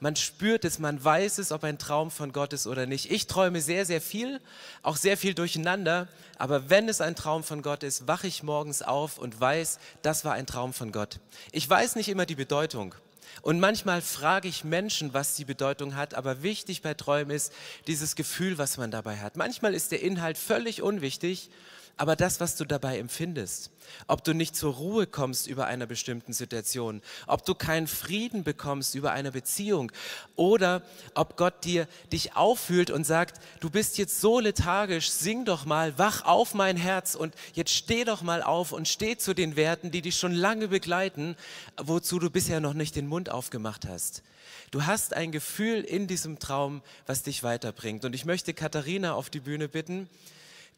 man 0.00 0.16
spürt 0.16 0.64
es, 0.64 0.80
man 0.80 1.04
weiß 1.04 1.38
es, 1.38 1.52
ob 1.52 1.62
ein 1.62 1.78
Traum 1.78 2.10
von 2.10 2.32
Gott 2.32 2.52
ist 2.52 2.66
oder 2.66 2.84
nicht. 2.84 3.12
Ich 3.12 3.28
träume 3.28 3.60
sehr, 3.60 3.86
sehr 3.86 4.00
viel, 4.00 4.40
auch 4.82 4.96
sehr 4.96 5.16
viel 5.16 5.34
durcheinander, 5.34 6.08
aber 6.36 6.68
wenn 6.68 6.88
es 6.88 7.00
ein 7.00 7.14
Traum 7.14 7.44
von 7.44 7.62
Gott 7.62 7.84
ist, 7.84 8.08
wache 8.08 8.26
ich 8.26 8.42
morgens 8.42 8.82
auf 8.82 9.18
und 9.18 9.40
weiß, 9.40 9.78
das 10.02 10.24
war 10.24 10.32
ein 10.32 10.48
Traum 10.48 10.72
von 10.72 10.90
Gott. 10.90 11.20
Ich 11.52 11.70
weiß 11.70 11.94
nicht 11.94 12.08
immer 12.08 12.26
die 12.26 12.34
Bedeutung. 12.34 12.96
Und 13.42 13.60
manchmal 13.60 14.02
frage 14.02 14.48
ich 14.48 14.64
Menschen, 14.64 15.14
was 15.14 15.36
die 15.36 15.44
Bedeutung 15.44 15.94
hat, 15.94 16.14
aber 16.14 16.42
wichtig 16.42 16.82
bei 16.82 16.94
Träumen 16.94 17.30
ist 17.30 17.52
dieses 17.86 18.16
Gefühl, 18.16 18.58
was 18.58 18.78
man 18.78 18.90
dabei 18.90 19.18
hat. 19.18 19.36
Manchmal 19.36 19.74
ist 19.74 19.92
der 19.92 20.02
Inhalt 20.02 20.36
völlig 20.36 20.82
unwichtig 20.82 21.50
aber 22.00 22.16
das, 22.16 22.40
was 22.40 22.56
du 22.56 22.64
dabei 22.64 22.98
empfindest, 22.98 23.70
ob 24.06 24.24
du 24.24 24.32
nicht 24.32 24.56
zur 24.56 24.72
Ruhe 24.72 25.06
kommst 25.06 25.46
über 25.46 25.66
einer 25.66 25.84
bestimmten 25.84 26.32
Situation, 26.32 27.02
ob 27.26 27.44
du 27.44 27.54
keinen 27.54 27.86
Frieden 27.86 28.42
bekommst 28.42 28.94
über 28.94 29.12
eine 29.12 29.32
Beziehung 29.32 29.92
oder 30.34 30.80
ob 31.14 31.36
Gott 31.36 31.62
dir 31.62 31.86
dich 32.10 32.36
auffühlt 32.36 32.90
und 32.90 33.04
sagt, 33.04 33.38
du 33.60 33.68
bist 33.68 33.98
jetzt 33.98 34.18
so 34.18 34.40
lethargisch, 34.40 35.10
sing 35.10 35.44
doch 35.44 35.66
mal, 35.66 35.98
wach 35.98 36.24
auf 36.24 36.54
mein 36.54 36.78
Herz 36.78 37.14
und 37.14 37.34
jetzt 37.52 37.74
steh 37.74 38.04
doch 38.04 38.22
mal 38.22 38.42
auf 38.42 38.72
und 38.72 38.88
steh 38.88 39.18
zu 39.18 39.34
den 39.34 39.54
Werten, 39.56 39.90
die 39.90 40.00
dich 40.00 40.16
schon 40.16 40.32
lange 40.32 40.68
begleiten, 40.68 41.36
wozu 41.76 42.18
du 42.18 42.30
bisher 42.30 42.60
noch 42.60 42.72
nicht 42.72 42.96
den 42.96 43.08
Mund 43.08 43.28
aufgemacht 43.28 43.86
hast. 43.86 44.22
Du 44.70 44.86
hast 44.86 45.12
ein 45.12 45.32
Gefühl 45.32 45.82
in 45.82 46.06
diesem 46.06 46.38
Traum, 46.38 46.80
was 47.04 47.24
dich 47.24 47.42
weiterbringt. 47.42 48.06
Und 48.06 48.14
ich 48.14 48.24
möchte 48.24 48.54
Katharina 48.54 49.12
auf 49.12 49.28
die 49.28 49.40
Bühne 49.40 49.68
bitten 49.68 50.08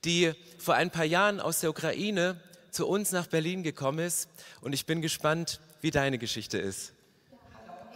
die 0.04 0.32
vor 0.58 0.74
ein 0.74 0.90
paar 0.90 1.04
Jahren 1.04 1.40
aus 1.40 1.60
der 1.60 1.70
Ukraine 1.70 2.36
zu 2.70 2.86
uns 2.86 3.12
nach 3.12 3.26
Berlin 3.26 3.62
gekommen 3.62 4.00
ist. 4.00 4.28
Und 4.60 4.72
ich 4.72 4.86
bin 4.86 5.02
gespannt, 5.02 5.60
wie 5.80 5.90
deine 5.90 6.18
Geschichte 6.18 6.58
ist. 6.58 6.92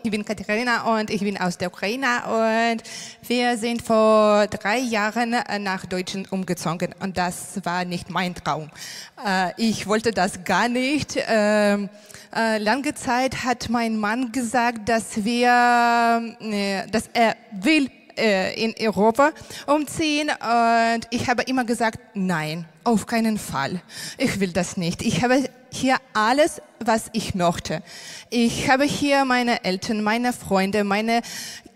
Ich 0.02 0.10
bin 0.12 0.24
Katharina 0.24 0.98
und 0.98 1.10
ich 1.10 1.20
bin 1.20 1.36
aus 1.36 1.58
der 1.58 1.66
Ukraine 1.66 2.06
und 2.28 2.82
wir 3.26 3.58
sind 3.58 3.82
vor 3.82 4.46
drei 4.46 4.78
Jahren 4.78 5.30
nach 5.60 5.84
Deutschland 5.86 6.30
umgezogen 6.30 6.94
und 7.00 7.18
das 7.18 7.64
war 7.64 7.84
nicht 7.84 8.08
mein 8.08 8.32
Traum. 8.34 8.70
Äh, 9.26 9.50
ich 9.56 9.88
wollte 9.88 10.12
das 10.12 10.44
gar 10.44 10.68
nicht. 10.68 11.18
Ähm, 11.26 11.88
äh, 12.32 12.58
lange 12.58 12.94
Zeit 12.94 13.42
hat 13.42 13.68
mein 13.68 13.98
Mann 13.98 14.30
gesagt, 14.30 14.88
dass 14.88 15.24
wir, 15.24 16.36
äh, 16.40 16.86
dass 16.88 17.08
er 17.12 17.34
will 17.50 17.90
äh, 18.16 18.54
in 18.62 18.74
Europa 18.78 19.32
umziehen 19.66 20.30
und 20.30 21.06
ich 21.10 21.28
habe 21.28 21.42
immer 21.42 21.64
gesagt, 21.64 21.98
nein, 22.14 22.66
auf 22.84 23.06
keinen 23.06 23.38
Fall. 23.38 23.80
Ich 24.18 24.40
will 24.40 24.52
das 24.52 24.76
nicht. 24.76 25.02
Ich 25.02 25.22
habe 25.22 25.44
hier 25.70 25.96
alles, 26.14 26.62
was 26.80 27.06
ich 27.12 27.34
möchte. 27.34 27.82
Ich 28.30 28.70
habe 28.70 28.84
hier 28.84 29.24
meine 29.24 29.64
Eltern, 29.64 30.02
meine 30.02 30.32
Freunde, 30.32 30.84
meine 30.84 31.22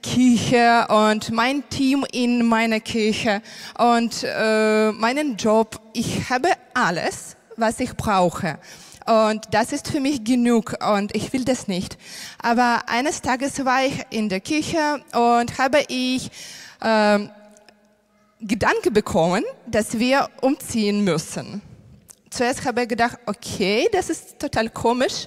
Kirche 0.02 0.86
und 0.88 1.30
mein 1.30 1.68
Team 1.68 2.06
in 2.12 2.46
meiner 2.46 2.80
Kirche 2.80 3.42
und 3.78 4.24
äh, 4.24 4.92
meinen 4.92 5.36
Job. 5.36 5.80
Ich 5.92 6.30
habe 6.30 6.48
alles, 6.74 7.36
was 7.56 7.80
ich 7.80 7.94
brauche. 7.96 8.58
Und 9.10 9.42
das 9.50 9.72
ist 9.72 9.88
für 9.88 9.98
mich 9.98 10.22
genug 10.22 10.76
und 10.88 11.16
ich 11.16 11.32
will 11.32 11.44
das 11.44 11.66
nicht. 11.66 11.98
Aber 12.40 12.82
eines 12.86 13.22
Tages 13.22 13.64
war 13.64 13.84
ich 13.84 14.04
in 14.10 14.28
der 14.28 14.38
Kirche 14.38 15.02
und 15.12 15.58
habe 15.58 15.82
ich 15.88 16.30
äh, 16.80 17.18
Gedanke 18.40 18.92
bekommen, 18.92 19.42
dass 19.66 19.98
wir 19.98 20.28
umziehen 20.42 21.02
müssen. 21.02 21.60
Zuerst 22.30 22.64
habe 22.64 22.82
ich 22.82 22.88
gedacht, 22.88 23.18
okay, 23.26 23.88
das 23.90 24.10
ist 24.10 24.38
total 24.38 24.70
komisch 24.70 25.26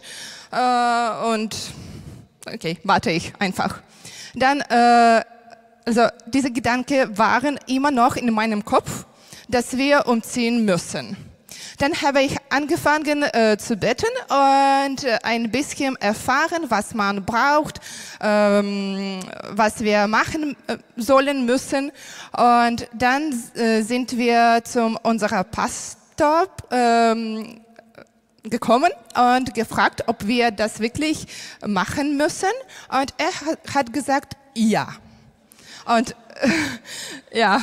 äh, 0.49 1.27
und 1.33 1.53
okay, 2.47 2.77
warte 2.85 3.11
ich 3.11 3.33
einfach. 3.37 3.81
Dann, 4.33 4.61
äh, 4.61 5.25
also 5.85 6.07
diese 6.25 6.51
Gedanken 6.51 7.17
waren 7.17 7.59
immer 7.67 7.91
noch 7.91 8.15
in 8.15 8.33
meinem 8.33 8.63
Kopf, 8.63 9.05
dass 9.49 9.75
wir 9.75 10.07
umziehen 10.07 10.63
müssen. 10.63 11.32
Dann 11.83 12.01
habe 12.01 12.21
ich 12.21 12.37
angefangen 12.49 13.23
äh, 13.23 13.57
zu 13.57 13.75
beten 13.75 14.07
und 14.29 15.03
äh, 15.03 15.19
ein 15.23 15.51
bisschen 15.51 15.97
erfahren, 15.97 16.67
was 16.69 16.93
man 16.93 17.25
braucht, 17.25 17.81
ähm, 18.21 19.19
was 19.49 19.81
wir 19.81 20.07
machen 20.07 20.55
äh, 20.67 20.77
sollen 20.95 21.45
müssen. 21.45 21.91
Und 22.37 22.87
dann 22.93 23.37
äh, 23.55 23.81
sind 23.81 24.17
wir 24.17 24.61
zu 24.63 24.97
unserer 25.03 25.43
Pastor 25.43 26.47
ähm, 26.71 27.59
gekommen 28.43 28.91
und 29.33 29.53
gefragt, 29.53 30.05
ob 30.07 30.25
wir 30.25 30.51
das 30.51 30.79
wirklich 30.79 31.27
machen 31.67 32.15
müssen. 32.15 32.53
Und 32.97 33.13
er 33.17 33.73
hat 33.75 33.91
gesagt, 33.91 34.37
ja. 34.55 34.87
Und 35.85 36.15
ja, 37.33 37.61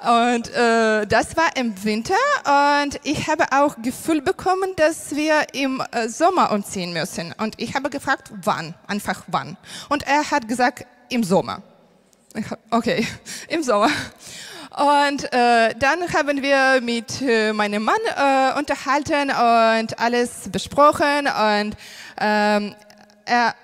und 0.00 0.48
äh, 0.54 1.06
das 1.06 1.36
war 1.36 1.56
im 1.56 1.84
Winter 1.84 2.14
und 2.44 3.00
ich 3.04 3.28
habe 3.28 3.44
auch 3.52 3.76
Gefühl 3.82 4.20
bekommen, 4.20 4.74
dass 4.76 5.14
wir 5.14 5.46
im 5.52 5.82
äh, 5.92 6.08
Sommer 6.08 6.52
umziehen 6.52 6.92
müssen. 6.92 7.34
Und 7.38 7.54
ich 7.58 7.74
habe 7.74 7.90
gefragt, 7.90 8.30
wann, 8.42 8.74
einfach 8.86 9.24
wann. 9.28 9.56
Und 9.88 10.06
er 10.06 10.30
hat 10.30 10.48
gesagt, 10.48 10.86
im 11.08 11.24
Sommer. 11.24 11.62
Okay, 12.70 13.06
im 13.48 13.62
Sommer. 13.62 13.90
Und 14.76 15.24
äh, 15.32 15.74
dann 15.74 16.12
haben 16.12 16.40
wir 16.42 16.80
mit 16.80 17.20
äh, 17.22 17.52
meinem 17.52 17.82
Mann 17.82 17.96
äh, 18.16 18.58
unterhalten 18.58 19.30
und 19.30 19.98
alles 19.98 20.48
besprochen. 20.52 21.26
Und 21.26 21.76
ähm, 22.20 22.76
er 23.24 23.54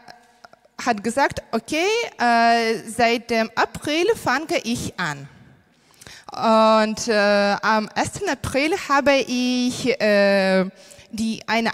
hat 0.84 1.04
gesagt, 1.04 1.42
okay, 1.52 1.86
äh, 2.18 2.78
seit 2.88 3.30
dem 3.30 3.50
April 3.54 4.06
fange 4.16 4.58
ich 4.64 4.98
an. 4.98 5.28
Und 6.34 7.08
äh, 7.08 7.56
am 7.62 7.88
1. 7.94 8.28
April 8.28 8.72
habe 8.88 9.14
ich 9.14 10.00
äh, 10.00 10.64
die 11.10 11.40
eine, 11.46 11.70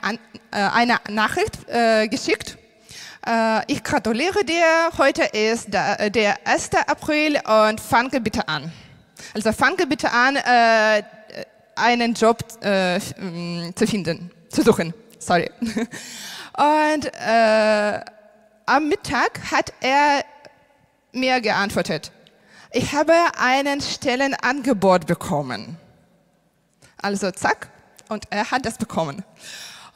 eine 0.50 0.98
Nachricht 1.08 1.58
geschickt 2.10 2.58
ich 3.66 3.84
gratuliere 3.84 4.44
dir, 4.44 4.90
heute 4.96 5.22
ist 5.24 5.72
der, 5.72 6.08
der 6.08 6.38
1. 6.46 6.70
April 6.86 7.38
und 7.44 7.78
fange 7.78 8.18
bitte 8.20 8.48
an. 8.48 8.72
Also 9.34 9.52
fange 9.52 9.86
bitte 9.86 10.10
an, 10.10 10.36
äh, 10.36 11.02
einen 11.76 12.14
Job 12.14 12.38
äh, 12.62 12.98
zu 13.74 13.86
finden, 13.86 14.30
zu 14.48 14.62
suchen. 14.62 14.94
Sorry. 15.18 15.50
Und 15.60 17.06
äh, 17.06 18.00
am 18.66 18.88
Mittag 18.88 19.40
hat 19.50 19.72
er 19.80 20.24
mir 21.12 21.40
geantwortet. 21.40 22.10
Ich 22.72 22.92
habe 22.92 23.14
einen 23.38 23.80
Stellenangebot 23.80 25.06
bekommen. 25.06 25.76
Also 27.02 27.30
zack, 27.30 27.68
und 28.08 28.24
er 28.30 28.50
hat 28.50 28.64
das 28.66 28.78
bekommen. 28.78 29.24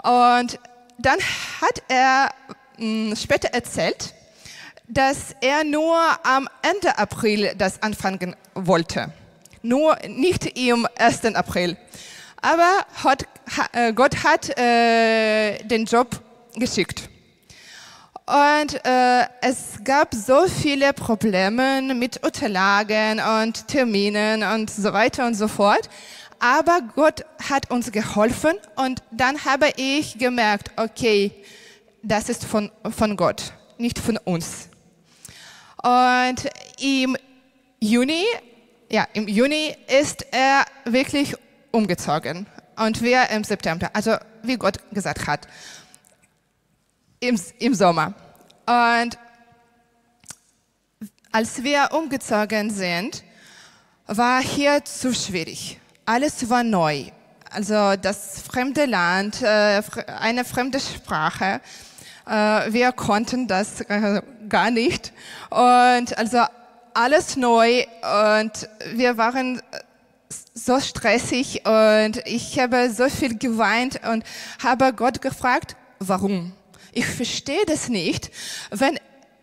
Und 0.03 0.59
dann 0.99 1.19
hat 1.61 1.83
er 1.89 2.31
hm, 2.77 3.15
später 3.17 3.49
erzählt, 3.49 4.15
dass 4.89 5.35
er 5.41 5.65
nur 5.65 5.97
am 6.25 6.49
Ende 6.63 6.99
April 6.99 7.55
das 7.57 7.83
anfangen 7.83 8.37
wollte 8.55 9.13
nur 9.65 9.97
nicht 10.07 10.59
im 10.59 10.87
1. 10.97 11.25
April. 11.35 11.77
Aber 12.41 12.87
äh, 13.73 13.93
Gott 13.93 14.23
hat 14.23 14.57
äh, 14.59 15.59
den 15.65 15.87
Job 15.87 16.21
geschickt. 16.55 17.09
Und 18.27 18.85
äh, 18.85 19.27
es 19.43 19.85
gab 19.85 20.15
so 20.15 20.47
viele 20.47 20.93
Probleme 20.93 21.83
mit 21.95 22.25
Unterlagen 22.25 23.21
und 23.21 23.69
Terminen 23.69 24.43
und 24.43 24.71
so 24.71 24.93
weiter 24.93 25.27
und 25.27 25.35
so 25.35 25.49
fort. 25.49 25.91
Aber 26.39 26.81
Gott 26.95 27.25
hat 27.51 27.71
uns 27.71 27.93
geholfen 27.93 28.55
und 28.77 29.03
dann 29.11 29.45
habe 29.45 29.71
ich 29.77 30.19
gemerkt, 30.19 30.71
okay, 30.77 31.33
das 32.03 32.29
ist 32.29 32.45
von, 32.45 32.71
von 32.97 33.17
Gott, 33.17 33.53
nicht 33.79 33.99
von 33.99 34.17
uns. 34.19 34.69
Und 35.83 36.49
im 36.81 37.17
Juni 37.81 38.25
ja, 38.95 39.09
im 39.13 39.27
Juni 39.27 39.75
ist 40.01 40.25
er 40.31 40.65
wirklich 40.85 41.35
umgezogen 41.73 42.47
und 42.77 43.03
wir 43.03 43.29
im 43.31 43.43
September, 43.43 43.91
also 43.93 44.17
wie 44.43 44.57
Gott 44.57 44.79
gesagt 44.93 45.27
hat, 45.27 45.49
im, 47.29 47.41
im 47.59 47.75
Sommer. 47.75 48.15
Und 48.67 49.19
als 51.33 51.63
wir 51.63 51.89
umgezogen 51.93 52.71
sind, 52.71 53.25
war 54.07 54.41
hier 54.41 54.85
zu 54.85 55.15
schwierig. 55.15 55.81
Alles 56.07 56.49
war 56.49 56.63
neu. 56.63 57.07
Also 57.51 57.97
das 57.97 58.43
fremde 58.43 58.85
Land, 58.85 59.43
äh, 59.43 59.83
eine 60.21 60.45
fremde 60.45 60.81
Sprache. 60.81 61.61
Äh, 62.27 62.73
wir 62.73 62.93
konnten 62.93 63.47
das 63.47 63.81
äh, 63.83 64.23
gar 64.49 64.71
nicht. 64.71 65.13
Und 65.51 66.17
also 66.19 66.45
alles 66.95 67.37
neu 67.37 67.85
und 68.33 68.69
wir 68.95 69.17
waren 69.17 69.61
so 70.55 70.79
stressig 70.81 71.63
und 71.67 72.23
ich 72.27 72.59
habe 72.61 72.91
so 72.91 73.09
viel 73.09 73.37
geweint 73.37 74.01
und 74.09 74.25
habe 74.63 74.93
Gott 74.93 75.21
gefragt, 75.21 75.77
warum? 75.99 76.53
Ich 76.97 77.07
verstehe 77.07 77.67
das 77.67 77.89
nicht. 77.89 78.31
Wenn, 78.71 79.01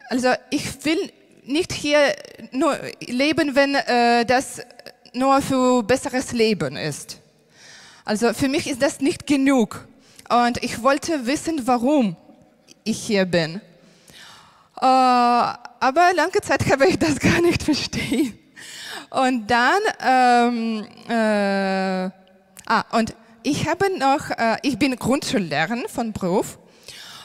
also 0.10 0.30
ich 0.50 0.86
will 0.86 1.12
nicht 1.44 1.74
hier 1.74 2.16
nur 2.52 2.78
leben, 3.02 3.56
wenn 3.56 3.76
äh, 3.76 4.26
das 4.26 4.62
nur 5.14 5.42
für 5.42 5.84
besseres 5.84 6.32
Leben 6.32 6.78
ist. 6.78 7.20
Also 8.06 8.34
für 8.34 8.48
mich 8.48 8.68
ist 8.68 8.82
das 8.82 9.02
nicht 9.02 9.28
genug. 9.28 9.86
Und 10.30 10.64
ich 10.64 10.82
wollte 10.82 11.26
wissen, 11.26 11.68
warum 11.68 12.16
ich 12.86 13.04
hier 13.04 13.26
bin. 13.26 13.56
Äh, 14.80 14.86
aber 14.86 16.14
lange 16.16 16.40
Zeit 16.42 16.72
habe 16.72 16.88
ich 16.88 16.98
das 16.98 17.20
gar 17.20 17.42
nicht 17.42 17.64
verstehen. 17.64 18.40
Und 19.10 19.52
dann, 19.52 19.82
ähm, 20.02 20.88
äh, 21.10 22.10
ah, 22.66 22.86
und 22.92 23.14
ich 23.44 23.68
habe 23.68 23.98
noch, 24.00 24.30
äh, 24.30 24.58
ich 24.62 24.80
bin 24.80 24.96
Grundschullehrerin 24.96 25.84
von 25.90 26.14
Beruf 26.14 26.58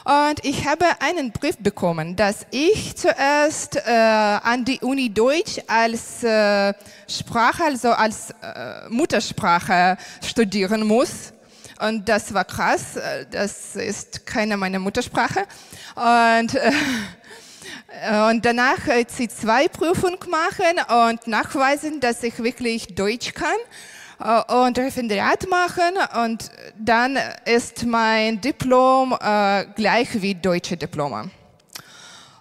und 0.07 0.45
ich 0.45 0.65
habe 0.65 0.85
einen 1.01 1.33
Brief 1.33 1.57
bekommen, 1.57 2.15
dass 2.15 2.45
ich 2.51 2.95
zuerst 2.95 3.75
äh, 3.75 3.91
an 3.91 4.63
die 4.63 4.79
Uni 4.79 5.13
Deutsch 5.13 5.59
als 5.67 6.23
äh, 6.23 6.73
Sprache, 7.09 7.65
also 7.65 7.89
als 7.89 8.31
äh, 8.41 8.87
Muttersprache 8.87 9.97
studieren 10.23 10.87
muss. 10.87 11.33
Und 11.81 12.07
das 12.07 12.33
war 12.33 12.45
krass, 12.45 12.95
äh, 12.95 13.25
das 13.29 13.75
ist 13.75 14.25
keine 14.25 14.55
meiner 14.55 14.79
Muttersprache. 14.79 15.41
Und 15.95 16.55
äh, 16.55 16.71
äh, 18.01 18.29
und 18.29 18.45
danach 18.45 18.87
C2-Prüfung 18.87 20.17
machen 20.29 21.09
und 21.09 21.27
nachweisen, 21.27 21.99
dass 21.99 22.23
ich 22.23 22.41
wirklich 22.41 22.95
Deutsch 22.95 23.33
kann 23.33 23.57
und 24.19 24.77
Referendariat 24.77 25.47
machen 25.49 26.25
und 26.25 26.49
dann 26.77 27.17
ist 27.45 27.85
mein 27.85 28.41
Diplom 28.41 29.15
äh, 29.19 29.65
gleich 29.75 30.21
wie 30.21 30.33
deutsche 30.35 30.75
Diplome. 30.75 31.29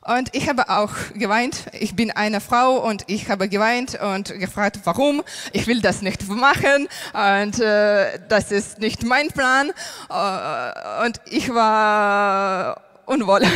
Und 0.07 0.29
ich 0.37 0.49
habe 0.49 0.69
auch 0.69 0.93
geweint. 1.15 1.65
Ich 1.73 1.97
bin 1.97 2.13
eine 2.13 2.41
Frau 2.41 2.77
und 2.77 3.03
ich 3.09 3.29
habe 3.29 3.49
geweint 3.49 3.99
und 4.01 4.33
gefragt, 4.39 4.79
warum. 4.85 5.23
Ich 5.53 5.67
will 5.67 5.81
das 5.81 6.01
nicht 6.01 6.29
machen 6.29 6.89
und 7.13 7.61
äh, 7.61 8.21
das 8.29 8.53
ist 8.53 8.79
nicht 8.79 9.03
mein 9.03 9.29
Plan. 9.29 9.71
Äh, 10.09 11.05
und 11.05 11.21
ich 11.27 11.53
war 11.53 12.81
unwohl. 13.05 13.43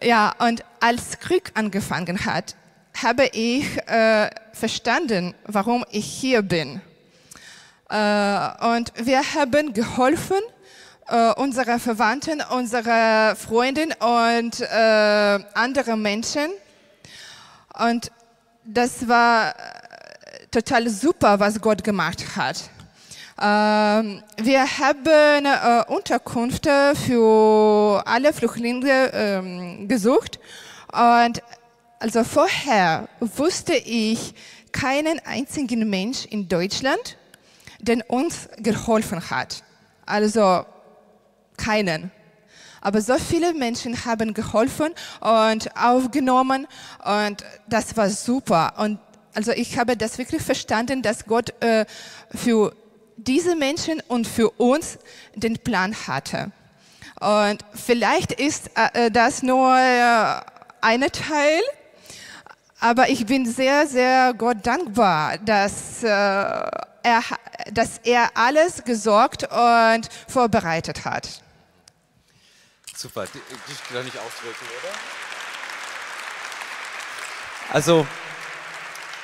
Ja, 0.00 0.32
und 0.38 0.62
als 0.78 1.18
Krieg 1.18 1.50
angefangen 1.54 2.24
hat, 2.24 2.54
habe 3.02 3.26
ich 3.26 3.64
äh, 3.86 4.30
verstanden, 4.52 5.34
warum 5.44 5.84
ich 5.90 6.04
hier 6.04 6.42
bin. 6.42 6.80
Äh, 7.88 7.94
und 8.74 8.92
wir 8.96 9.22
haben 9.34 9.72
geholfen, 9.72 10.40
äh, 11.08 11.32
unsere 11.34 11.78
Verwandten, 11.78 12.42
unsere 12.50 13.36
Freunde 13.36 13.88
und 14.00 14.60
äh, 14.60 15.38
andere 15.54 15.96
Menschen. 15.96 16.50
Und 17.78 18.10
das 18.64 19.08
war 19.08 19.54
total 20.50 20.88
super, 20.88 21.38
was 21.40 21.60
Gott 21.60 21.84
gemacht 21.84 22.24
hat. 22.36 22.70
Ähm, 23.40 24.22
wir 24.36 24.64
haben 24.78 25.46
äh, 25.46 25.84
Unterkünfte 25.86 26.94
für 27.06 28.02
alle 28.04 28.32
Flüchtlinge 28.32 29.10
ähm, 29.12 29.86
gesucht 29.86 30.40
und 30.92 31.40
also 31.98 32.22
vorher 32.24 33.08
wusste 33.20 33.74
ich 33.74 34.34
keinen 34.72 35.20
einzigen 35.24 35.88
Mensch 35.88 36.26
in 36.26 36.48
Deutschland, 36.48 37.16
der 37.80 38.08
uns 38.08 38.48
geholfen 38.58 39.30
hat. 39.30 39.62
Also 40.06 40.64
keinen. 41.56 42.10
Aber 42.80 43.00
so 43.00 43.18
viele 43.18 43.52
Menschen 43.52 44.04
haben 44.04 44.32
geholfen 44.32 44.92
und 45.20 45.76
aufgenommen 45.76 46.66
und 47.04 47.44
das 47.68 47.96
war 47.96 48.08
super. 48.08 48.74
Und 48.78 49.00
also 49.34 49.50
ich 49.52 49.76
habe 49.78 49.96
das 49.96 50.18
wirklich 50.18 50.42
verstanden, 50.42 51.02
dass 51.02 51.24
Gott 51.26 51.52
äh, 51.62 51.84
für 52.32 52.74
diese 53.16 53.56
Menschen 53.56 54.00
und 54.06 54.26
für 54.28 54.50
uns 54.50 54.98
den 55.34 55.58
Plan 55.58 55.94
hatte. 56.06 56.52
Und 57.20 57.64
vielleicht 57.74 58.32
ist 58.32 58.70
äh, 58.76 59.10
das 59.10 59.42
nur 59.42 59.76
äh, 59.76 60.40
ein 60.80 61.00
Teil, 61.00 61.60
aber 62.80 63.08
ich 63.08 63.26
bin 63.26 63.46
sehr, 63.46 63.86
sehr 63.86 64.34
Gott 64.34 64.58
dankbar, 64.62 65.38
dass, 65.38 66.02
äh, 66.02 66.06
er, 66.08 67.22
dass 67.72 67.98
er 68.04 68.30
alles 68.34 68.84
gesorgt 68.84 69.44
und 69.44 70.08
vorbereitet 70.28 71.04
hat. 71.04 71.42
Super, 72.94 73.24
dich 73.26 73.84
kann 73.92 74.04
nicht 74.04 74.18
ausdrücken, 74.18 74.66
oder? 74.82 74.94
Also, 77.70 78.06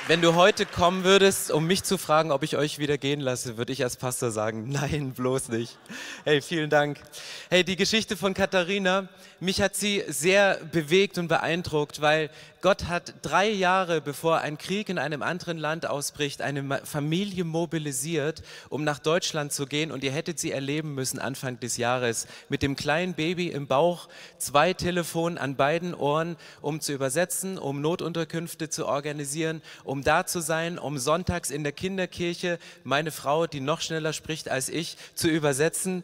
wenn 0.07 0.21
du 0.21 0.35
heute 0.35 0.67
kommen 0.67 1.03
würdest, 1.03 1.51
um 1.51 1.67
mich 1.67 1.83
zu 1.83 1.97
fragen, 1.97 2.31
ob 2.31 2.43
ich 2.43 2.59
euch 2.59 2.79
wieder 2.79 2.99
gehen 2.99 3.21
lasse, 3.21 3.57
würde 3.57 3.73
ich 3.73 3.83
als 3.83 3.97
Pastor 3.97 4.31
sagen, 4.31 4.69
nein, 4.69 5.13
bloß 5.13 5.49
nicht. 5.49 5.79
Hey, 6.25 6.43
vielen 6.43 6.69
Dank. 6.69 7.01
Hey, 7.49 7.65
die 7.65 7.77
Geschichte 7.77 8.17
von 8.17 8.35
Katharina, 8.35 9.09
mich 9.41 9.63
hat 9.63 9.75
sie 9.77 10.05
sehr 10.09 10.57
bewegt 10.71 11.17
und 11.17 11.29
beeindruckt, 11.29 12.03
weil 12.03 12.29
Gott 12.65 12.89
hat 12.89 13.17
drei 13.21 13.51
Jahre, 13.51 14.01
bevor 14.01 14.41
ein 14.41 14.57
Krieg 14.57 14.89
in 14.89 14.97
einem 14.97 15.21
anderen 15.21 15.59
Land 15.59 15.85
ausbricht, 15.85 16.41
eine 16.41 16.81
Familie 16.87 17.45
mobilisiert, 17.45 18.43
um 18.71 18.85
nach 18.85 18.99
Deutschland 18.99 19.53
zu 19.53 19.67
gehen. 19.67 19.93
Und 19.93 20.03
ihr 20.03 20.13
hättet 20.13 20.39
sie 20.39 20.51
erleben 20.51 20.95
müssen 20.95 21.19
Anfang 21.19 21.61
des 21.61 21.77
Jahres 21.77 22.27
mit 22.49 22.63
dem 22.63 22.75
kleinen 22.75 23.13
Baby 23.13 23.49
im 23.49 23.67
Bauch, 23.67 24.09
zwei 24.39 24.73
Telefonen 24.73 25.37
an 25.37 25.57
beiden 25.57 25.93
Ohren, 25.93 26.37
um 26.63 26.81
zu 26.81 26.95
übersetzen, 26.95 27.59
um 27.59 27.83
Notunterkünfte 27.83 28.71
zu 28.71 28.87
organisieren, 28.87 29.61
um 29.85 30.03
da 30.03 30.25
zu 30.25 30.41
sein, 30.41 30.79
um 30.79 30.97
sonntags 30.97 31.51
in 31.51 31.65
der 31.65 31.73
Kinderkirche 31.73 32.59
meine 32.83 33.11
Frau, 33.11 33.47
die 33.47 33.61
noch 33.61 33.83
schneller 33.83 34.15
spricht 34.15 34.49
als 34.49 34.71
ich, 34.71 34.97
zu 35.15 35.29
übersetzen 35.29 36.03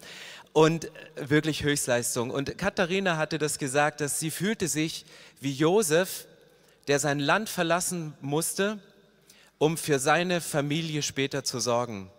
und 0.53 0.91
wirklich 1.17 1.63
Höchstleistung. 1.63 2.31
Und 2.31 2.59
Katharina 2.59 3.17
hatte 3.17 3.39
das 3.39 3.57
gesagt, 3.57 4.03
dass 4.03 4.19
sie 4.19 4.31
fühlte 4.31 4.69
sich 4.69 5.07
wie 5.41 5.53
Josef, 5.53 6.27
der 6.91 6.99
sein 6.99 7.21
Land 7.21 7.49
verlassen 7.49 8.15
musste, 8.21 8.81
um 9.59 9.77
für 9.77 10.01
seine 10.01 10.41
Familie 10.41 11.03
später 11.03 11.45
zu 11.45 11.61
sorgen. 11.61 12.11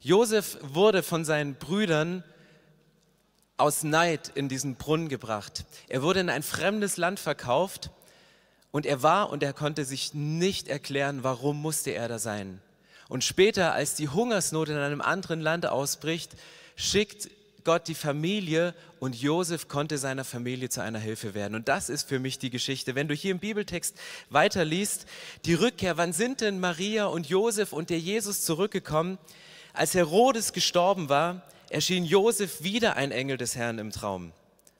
Josef 0.00 0.56
wurde 0.62 1.02
von 1.02 1.26
seinen 1.26 1.56
Brüdern 1.56 2.24
aus 3.58 3.82
Neid 3.82 4.32
in 4.34 4.48
diesen 4.48 4.76
Brunnen 4.76 5.10
gebracht. 5.10 5.66
Er 5.86 6.00
wurde 6.00 6.20
in 6.20 6.30
ein 6.30 6.42
fremdes 6.42 6.96
Land 6.96 7.20
verkauft 7.20 7.90
und 8.70 8.86
er 8.86 9.02
war 9.02 9.28
und 9.28 9.42
er 9.42 9.52
konnte 9.52 9.84
sich 9.84 10.14
nicht 10.14 10.68
erklären, 10.68 11.22
warum 11.22 11.60
musste 11.60 11.90
er 11.90 12.08
da 12.08 12.18
sein. 12.18 12.62
Und 13.10 13.22
später, 13.22 13.74
als 13.74 13.96
die 13.96 14.08
Hungersnot 14.08 14.70
in 14.70 14.78
einem 14.78 15.02
anderen 15.02 15.42
Land 15.42 15.66
ausbricht, 15.66 16.36
schickt 16.74 17.28
Gott 17.64 17.88
die 17.88 17.94
Familie 17.94 18.74
und 18.98 19.14
Josef 19.14 19.68
konnte 19.68 19.98
seiner 19.98 20.24
Familie 20.24 20.68
zu 20.68 20.82
einer 20.82 20.98
Hilfe 20.98 21.34
werden. 21.34 21.54
Und 21.54 21.68
das 21.68 21.88
ist 21.88 22.08
für 22.08 22.18
mich 22.18 22.38
die 22.38 22.50
Geschichte. 22.50 22.94
Wenn 22.94 23.08
du 23.08 23.14
hier 23.14 23.30
im 23.30 23.38
Bibeltext 23.38 23.96
weiterliest, 24.30 25.06
die 25.44 25.54
Rückkehr, 25.54 25.96
wann 25.96 26.12
sind 26.12 26.40
denn 26.40 26.60
Maria 26.60 27.06
und 27.06 27.28
Josef 27.28 27.72
und 27.72 27.90
der 27.90 27.98
Jesus 27.98 28.42
zurückgekommen? 28.42 29.18
Als 29.72 29.94
Herodes 29.94 30.52
gestorben 30.52 31.08
war, 31.08 31.42
erschien 31.68 32.04
Josef 32.04 32.62
wieder 32.62 32.96
ein 32.96 33.12
Engel 33.12 33.36
des 33.36 33.56
Herrn 33.56 33.78
im 33.78 33.90
Traum. 33.90 34.32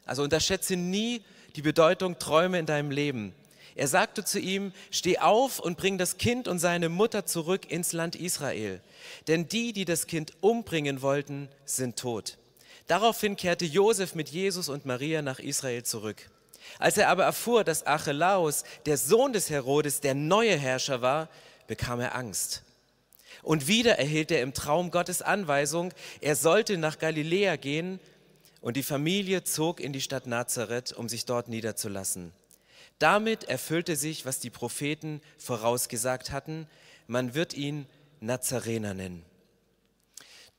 Also 0.04 0.22
unterschätze 0.22 0.76
nie 0.76 1.22
die 1.56 1.62
Bedeutung 1.62 2.18
Träume 2.18 2.58
in 2.58 2.66
deinem 2.66 2.90
Leben. 2.90 3.34
Er 3.76 3.88
sagte 3.88 4.24
zu 4.24 4.38
ihm, 4.38 4.72
steh 4.90 5.18
auf 5.18 5.58
und 5.58 5.78
bring 5.78 5.96
das 5.96 6.18
Kind 6.18 6.48
und 6.48 6.58
seine 6.58 6.88
Mutter 6.88 7.24
zurück 7.26 7.70
ins 7.70 7.92
Land 7.92 8.16
Israel. 8.16 8.80
Denn 9.28 9.48
die, 9.48 9.72
die 9.72 9.84
das 9.84 10.06
Kind 10.06 10.34
umbringen 10.40 11.02
wollten, 11.02 11.48
sind 11.64 11.96
tot. 11.96 12.36
Daraufhin 12.90 13.36
kehrte 13.36 13.66
Josef 13.66 14.16
mit 14.16 14.30
Jesus 14.30 14.68
und 14.68 14.84
Maria 14.84 15.22
nach 15.22 15.38
Israel 15.38 15.84
zurück. 15.84 16.28
Als 16.80 16.96
er 16.96 17.08
aber 17.08 17.22
erfuhr, 17.22 17.62
dass 17.62 17.86
Archelaus, 17.86 18.64
der 18.84 18.96
Sohn 18.96 19.32
des 19.32 19.48
Herodes, 19.48 20.00
der 20.00 20.16
neue 20.16 20.56
Herrscher 20.56 21.00
war, 21.00 21.28
bekam 21.68 22.00
er 22.00 22.16
Angst. 22.16 22.64
Und 23.44 23.68
wieder 23.68 24.00
erhielt 24.00 24.32
er 24.32 24.42
im 24.42 24.54
Traum 24.54 24.90
Gottes 24.90 25.22
Anweisung, 25.22 25.94
er 26.20 26.34
sollte 26.34 26.78
nach 26.78 26.98
Galiläa 26.98 27.54
gehen, 27.54 28.00
und 28.60 28.76
die 28.76 28.82
Familie 28.82 29.44
zog 29.44 29.78
in 29.78 29.92
die 29.92 30.00
Stadt 30.00 30.26
Nazareth, 30.26 30.92
um 30.92 31.08
sich 31.08 31.26
dort 31.26 31.46
niederzulassen. 31.46 32.32
Damit 32.98 33.44
erfüllte 33.44 33.94
sich, 33.94 34.26
was 34.26 34.40
die 34.40 34.50
Propheten 34.50 35.20
vorausgesagt 35.38 36.32
hatten, 36.32 36.66
man 37.06 37.34
wird 37.34 37.54
ihn 37.54 37.86
Nazarener 38.18 38.94
nennen. 38.94 39.29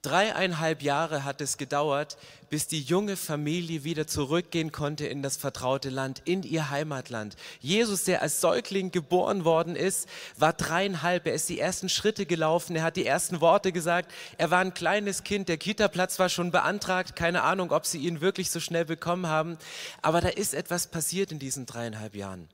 Dreieinhalb 0.01 0.81
Jahre 0.81 1.25
hat 1.25 1.41
es 1.41 1.57
gedauert, 1.57 2.17
bis 2.49 2.65
die 2.65 2.81
junge 2.81 3.15
Familie 3.15 3.83
wieder 3.83 4.07
zurückgehen 4.07 4.71
konnte 4.71 5.05
in 5.05 5.21
das 5.21 5.37
vertraute 5.37 5.91
Land, 5.91 6.23
in 6.25 6.41
ihr 6.41 6.71
Heimatland. 6.71 7.35
Jesus, 7.59 8.05
der 8.05 8.23
als 8.23 8.41
Säugling 8.41 8.89
geboren 8.89 9.45
worden 9.45 9.75
ist, 9.75 10.09
war 10.37 10.53
dreieinhalb. 10.53 11.27
Er 11.27 11.35
ist 11.35 11.49
die 11.49 11.59
ersten 11.59 11.87
Schritte 11.87 12.25
gelaufen. 12.25 12.75
Er 12.75 12.81
hat 12.81 12.95
die 12.95 13.05
ersten 13.05 13.41
Worte 13.41 13.71
gesagt. 13.71 14.11
Er 14.39 14.49
war 14.49 14.59
ein 14.59 14.73
kleines 14.73 15.23
Kind. 15.23 15.47
Der 15.49 15.57
Kita-Platz 15.57 16.17
war 16.17 16.29
schon 16.29 16.49
beantragt. 16.49 17.15
Keine 17.15 17.43
Ahnung, 17.43 17.71
ob 17.71 17.85
sie 17.85 17.99
ihn 17.99 18.21
wirklich 18.21 18.49
so 18.49 18.59
schnell 18.59 18.85
bekommen 18.85 19.27
haben. 19.27 19.55
Aber 20.01 20.19
da 20.19 20.29
ist 20.29 20.55
etwas 20.55 20.87
passiert 20.87 21.31
in 21.31 21.37
diesen 21.37 21.67
dreieinhalb 21.67 22.15
Jahren. 22.15 22.49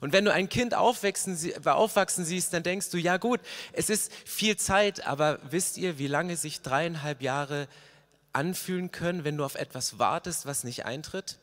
Und 0.00 0.12
wenn 0.12 0.24
du 0.24 0.32
ein 0.32 0.48
Kind 0.48 0.74
aufwachsen, 0.74 1.38
aufwachsen 1.64 2.24
siehst, 2.24 2.52
dann 2.52 2.62
denkst 2.62 2.90
du, 2.90 2.98
ja 2.98 3.16
gut, 3.16 3.40
es 3.72 3.90
ist 3.90 4.12
viel 4.24 4.56
Zeit, 4.56 5.06
aber 5.06 5.38
wisst 5.50 5.78
ihr, 5.78 5.98
wie 5.98 6.06
lange 6.06 6.36
sich 6.36 6.60
dreieinhalb 6.60 7.22
Jahre 7.22 7.68
anfühlen 8.32 8.92
können, 8.92 9.24
wenn 9.24 9.36
du 9.36 9.44
auf 9.44 9.54
etwas 9.54 9.98
wartest, 9.98 10.46
was 10.46 10.64
nicht 10.64 10.84
eintritt? 10.84 11.38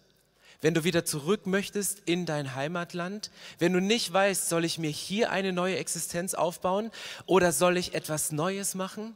Wenn 0.61 0.73
du 0.73 0.85
wieder 0.85 1.03
zurück 1.03 1.45
möchtest 1.45 1.99
in 2.05 2.25
dein 2.25 2.55
Heimatland, 2.55 3.31
wenn 3.59 3.73
du 3.73 3.81
nicht 3.81 4.13
weißt, 4.13 4.47
soll 4.47 4.63
ich 4.63 4.77
mir 4.77 4.89
hier 4.89 5.29
eine 5.29 5.51
neue 5.51 5.77
Existenz 5.77 6.35
aufbauen 6.35 6.89
oder 7.25 7.51
soll 7.51 7.75
ich 7.75 7.93
etwas 7.95 8.31
Neues 8.31 8.73
machen? 8.73 9.15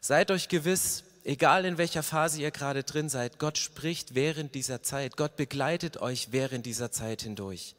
Seid 0.00 0.30
euch 0.30 0.48
gewiss, 0.48 1.02
egal 1.24 1.64
in 1.64 1.76
welcher 1.76 2.04
Phase 2.04 2.40
ihr 2.40 2.52
gerade 2.52 2.84
drin 2.84 3.08
seid, 3.08 3.40
Gott 3.40 3.58
spricht 3.58 4.14
während 4.14 4.54
dieser 4.54 4.80
Zeit, 4.82 5.16
Gott 5.16 5.36
begleitet 5.36 5.96
euch 5.96 6.28
während 6.30 6.66
dieser 6.66 6.92
Zeit 6.92 7.22
hindurch. 7.22 7.74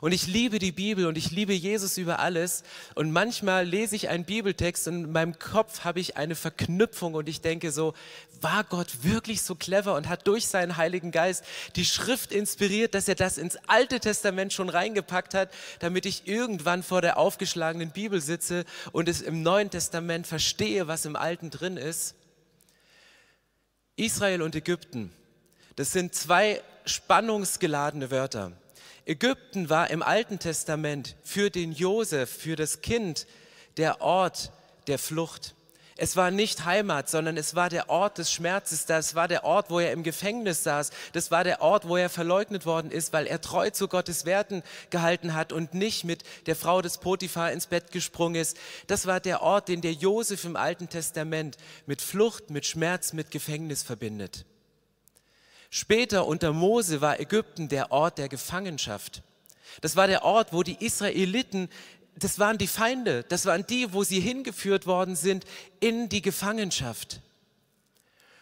Und 0.00 0.12
ich 0.12 0.26
liebe 0.26 0.58
die 0.58 0.72
Bibel 0.72 1.06
und 1.06 1.18
ich 1.18 1.30
liebe 1.30 1.52
Jesus 1.52 1.98
über 1.98 2.18
alles. 2.18 2.62
Und 2.94 3.12
manchmal 3.12 3.66
lese 3.66 3.96
ich 3.96 4.08
einen 4.08 4.24
Bibeltext 4.24 4.88
und 4.88 5.04
in 5.04 5.12
meinem 5.12 5.38
Kopf 5.38 5.84
habe 5.84 6.00
ich 6.00 6.16
eine 6.16 6.34
Verknüpfung 6.34 7.14
und 7.14 7.28
ich 7.28 7.40
denke 7.40 7.72
so, 7.72 7.94
war 8.42 8.64
Gott 8.64 9.02
wirklich 9.02 9.42
so 9.42 9.54
clever 9.54 9.94
und 9.94 10.08
hat 10.08 10.26
durch 10.26 10.46
seinen 10.46 10.76
Heiligen 10.76 11.10
Geist 11.10 11.44
die 11.76 11.84
Schrift 11.84 12.32
inspiriert, 12.32 12.94
dass 12.94 13.08
er 13.08 13.14
das 13.14 13.38
ins 13.38 13.56
Alte 13.66 14.00
Testament 14.00 14.52
schon 14.52 14.68
reingepackt 14.68 15.34
hat, 15.34 15.50
damit 15.80 16.06
ich 16.06 16.26
irgendwann 16.26 16.82
vor 16.82 17.02
der 17.02 17.18
aufgeschlagenen 17.18 17.90
Bibel 17.90 18.20
sitze 18.20 18.64
und 18.92 19.08
es 19.08 19.20
im 19.20 19.42
Neuen 19.42 19.70
Testament 19.70 20.26
verstehe, 20.26 20.88
was 20.88 21.04
im 21.04 21.16
Alten 21.16 21.50
drin 21.50 21.76
ist. 21.76 22.14
Israel 23.96 24.42
und 24.42 24.54
Ägypten, 24.54 25.12
das 25.74 25.92
sind 25.92 26.14
zwei 26.14 26.62
spannungsgeladene 26.84 28.10
Wörter. 28.10 28.52
Ägypten 29.08 29.70
war 29.70 29.88
im 29.88 30.02
Alten 30.02 30.38
Testament 30.38 31.16
für 31.22 31.48
den 31.48 31.72
Josef, 31.72 32.30
für 32.30 32.56
das 32.56 32.82
Kind, 32.82 33.26
der 33.78 34.02
Ort 34.02 34.52
der 34.86 34.98
Flucht. 34.98 35.54
Es 35.96 36.14
war 36.14 36.30
nicht 36.30 36.66
Heimat, 36.66 37.08
sondern 37.08 37.38
es 37.38 37.54
war 37.54 37.70
der 37.70 37.88
Ort 37.88 38.18
des 38.18 38.30
Schmerzes. 38.30 38.84
Das 38.84 39.14
war 39.14 39.26
der 39.26 39.44
Ort, 39.44 39.70
wo 39.70 39.80
er 39.80 39.92
im 39.92 40.02
Gefängnis 40.02 40.62
saß. 40.62 40.90
Das 41.14 41.30
war 41.30 41.42
der 41.42 41.62
Ort, 41.62 41.88
wo 41.88 41.96
er 41.96 42.10
verleugnet 42.10 42.66
worden 42.66 42.90
ist, 42.90 43.14
weil 43.14 43.26
er 43.26 43.40
treu 43.40 43.70
zu 43.70 43.88
Gottes 43.88 44.26
Werten 44.26 44.62
gehalten 44.90 45.32
hat 45.32 45.54
und 45.54 45.72
nicht 45.72 46.04
mit 46.04 46.22
der 46.44 46.54
Frau 46.54 46.82
des 46.82 46.98
Potiphar 46.98 47.50
ins 47.50 47.66
Bett 47.66 47.90
gesprungen 47.92 48.36
ist. 48.36 48.58
Das 48.88 49.06
war 49.06 49.20
der 49.20 49.40
Ort, 49.40 49.68
den 49.68 49.80
der 49.80 49.94
Josef 49.94 50.44
im 50.44 50.54
Alten 50.54 50.90
Testament 50.90 51.56
mit 51.86 52.02
Flucht, 52.02 52.50
mit 52.50 52.66
Schmerz, 52.66 53.14
mit 53.14 53.30
Gefängnis 53.30 53.82
verbindet. 53.82 54.44
Später 55.70 56.26
unter 56.26 56.52
Mose 56.52 57.00
war 57.00 57.20
Ägypten 57.20 57.68
der 57.68 57.92
Ort 57.92 58.18
der 58.18 58.28
Gefangenschaft. 58.28 59.22
Das 59.80 59.96
war 59.96 60.06
der 60.06 60.24
Ort, 60.24 60.52
wo 60.52 60.62
die 60.62 60.82
Israeliten, 60.84 61.68
das 62.16 62.38
waren 62.38 62.58
die 62.58 62.66
Feinde, 62.66 63.24
das 63.28 63.44
waren 63.44 63.66
die, 63.66 63.92
wo 63.92 64.02
sie 64.02 64.20
hingeführt 64.20 64.86
worden 64.86 65.14
sind 65.14 65.44
in 65.80 66.08
die 66.08 66.22
Gefangenschaft. 66.22 67.20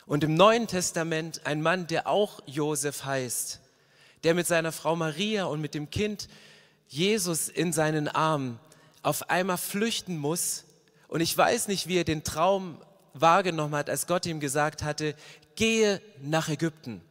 Und 0.06 0.22
im 0.22 0.34
Neuen 0.34 0.68
Testament 0.68 1.44
ein 1.44 1.62
Mann, 1.62 1.88
der 1.88 2.06
auch 2.06 2.40
Josef 2.46 3.04
heißt, 3.04 3.60
der 4.22 4.34
mit 4.34 4.46
seiner 4.46 4.70
Frau 4.70 4.94
Maria 4.94 5.46
und 5.46 5.60
mit 5.60 5.74
dem 5.74 5.90
Kind 5.90 6.28
Jesus 6.88 7.48
in 7.48 7.72
seinen 7.72 8.06
Armen 8.06 8.60
auf 9.02 9.30
einmal 9.30 9.58
flüchten 9.58 10.16
muss. 10.16 10.64
Und 11.08 11.20
ich 11.20 11.36
weiß 11.36 11.66
nicht, 11.66 11.88
wie 11.88 11.98
er 11.98 12.04
den 12.04 12.22
Traum 12.22 12.80
wahrgenommen 13.14 13.74
hat, 13.74 13.90
als 13.90 14.06
Gott 14.06 14.26
ihm 14.26 14.38
gesagt 14.38 14.84
hatte, 14.84 15.16
gehe 15.56 16.00
nach 16.20 16.48
Ägypten 16.48 17.02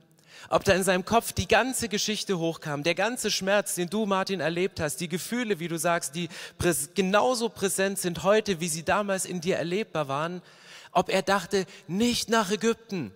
ob 0.49 0.63
da 0.63 0.73
in 0.73 0.83
seinem 0.83 1.05
Kopf 1.05 1.31
die 1.31 1.47
ganze 1.47 1.89
Geschichte 1.89 2.37
hochkam, 2.39 2.83
der 2.83 2.95
ganze 2.95 3.31
Schmerz, 3.31 3.75
den 3.75 3.89
du, 3.89 4.05
Martin, 4.05 4.39
erlebt 4.39 4.79
hast, 4.79 4.97
die 4.97 5.09
Gefühle, 5.09 5.59
wie 5.59 5.67
du 5.67 5.77
sagst, 5.77 6.15
die 6.15 6.29
genauso 6.93 7.49
präsent 7.49 7.99
sind 7.99 8.23
heute, 8.23 8.59
wie 8.59 8.67
sie 8.67 8.83
damals 8.83 9.25
in 9.25 9.41
dir 9.41 9.57
erlebbar 9.57 10.07
waren, 10.07 10.41
ob 10.91 11.09
er 11.09 11.21
dachte, 11.21 11.65
nicht 11.87 12.29
nach 12.29 12.51
Ägypten. 12.51 13.11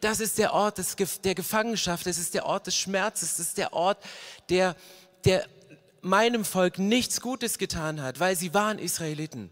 Das 0.00 0.20
ist 0.20 0.38
der 0.38 0.52
Ort 0.52 0.78
des, 0.78 0.96
der 1.22 1.34
Gefangenschaft, 1.34 2.06
das 2.06 2.18
ist 2.18 2.34
der 2.34 2.46
Ort 2.46 2.66
des 2.66 2.76
Schmerzes, 2.76 3.36
das 3.36 3.46
ist 3.48 3.58
der 3.58 3.72
Ort, 3.72 3.98
der, 4.48 4.76
der 5.24 5.46
meinem 6.00 6.44
Volk 6.44 6.78
nichts 6.78 7.20
Gutes 7.20 7.58
getan 7.58 8.02
hat, 8.02 8.18
weil 8.18 8.36
sie 8.36 8.52
waren 8.52 8.78
Israeliten. 8.78 9.50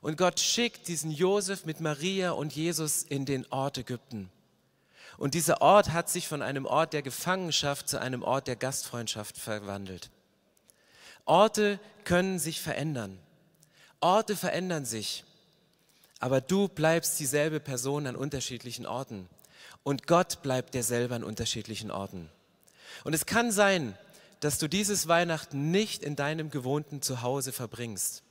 Und 0.00 0.16
Gott 0.16 0.40
schickt 0.40 0.88
diesen 0.88 1.10
Josef 1.10 1.66
mit 1.66 1.80
Maria 1.80 2.30
und 2.30 2.54
Jesus 2.54 3.02
in 3.02 3.26
den 3.26 3.44
Ort 3.50 3.76
Ägypten. 3.76 4.30
Und 5.20 5.34
dieser 5.34 5.60
Ort 5.60 5.92
hat 5.92 6.08
sich 6.08 6.26
von 6.26 6.40
einem 6.40 6.64
Ort 6.64 6.94
der 6.94 7.02
Gefangenschaft 7.02 7.90
zu 7.90 8.00
einem 8.00 8.22
Ort 8.22 8.46
der 8.46 8.56
Gastfreundschaft 8.56 9.36
verwandelt. 9.36 10.08
Orte 11.26 11.78
können 12.04 12.38
sich 12.38 12.62
verändern. 12.62 13.18
Orte 14.00 14.34
verändern 14.34 14.86
sich. 14.86 15.24
Aber 16.20 16.40
du 16.40 16.68
bleibst 16.68 17.20
dieselbe 17.20 17.60
Person 17.60 18.06
an 18.06 18.16
unterschiedlichen 18.16 18.86
Orten. 18.86 19.28
Und 19.82 20.06
Gott 20.06 20.40
bleibt 20.40 20.72
derselbe 20.72 21.16
an 21.16 21.22
unterschiedlichen 21.22 21.90
Orten. 21.90 22.30
Und 23.04 23.12
es 23.12 23.26
kann 23.26 23.52
sein, 23.52 23.98
dass 24.40 24.56
du 24.56 24.68
dieses 24.68 25.06
Weihnachten 25.06 25.70
nicht 25.70 26.02
in 26.02 26.16
deinem 26.16 26.50
gewohnten 26.50 27.02
Zuhause 27.02 27.52
verbringst. 27.52 28.22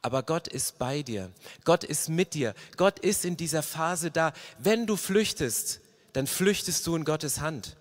Aber 0.00 0.22
Gott 0.22 0.48
ist 0.48 0.78
bei 0.78 1.02
dir. 1.02 1.30
Gott 1.64 1.84
ist 1.84 2.08
mit 2.08 2.32
dir. 2.32 2.54
Gott 2.78 2.98
ist 2.98 3.26
in 3.26 3.36
dieser 3.36 3.62
Phase 3.62 4.10
da. 4.10 4.32
Wenn 4.58 4.86
du 4.86 4.96
flüchtest, 4.96 5.82
dann 6.12 6.26
flüchtest 6.26 6.86
du 6.86 6.96
in 6.96 7.04
Gottes 7.04 7.40
Hand. 7.40 7.76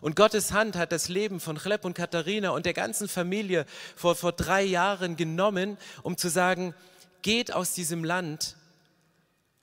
Und 0.00 0.16
Gottes 0.16 0.52
Hand 0.52 0.76
hat 0.76 0.92
das 0.92 1.08
Leben 1.08 1.40
von 1.40 1.58
Chleb 1.58 1.84
und 1.84 1.94
Katharina 1.94 2.50
und 2.50 2.66
der 2.66 2.74
ganzen 2.74 3.08
Familie 3.08 3.66
vor, 3.96 4.14
vor 4.14 4.32
drei 4.32 4.62
Jahren 4.62 5.16
genommen, 5.16 5.76
um 6.02 6.16
zu 6.16 6.28
sagen, 6.28 6.74
geht 7.22 7.52
aus 7.52 7.72
diesem 7.72 8.04
Land. 8.04 8.56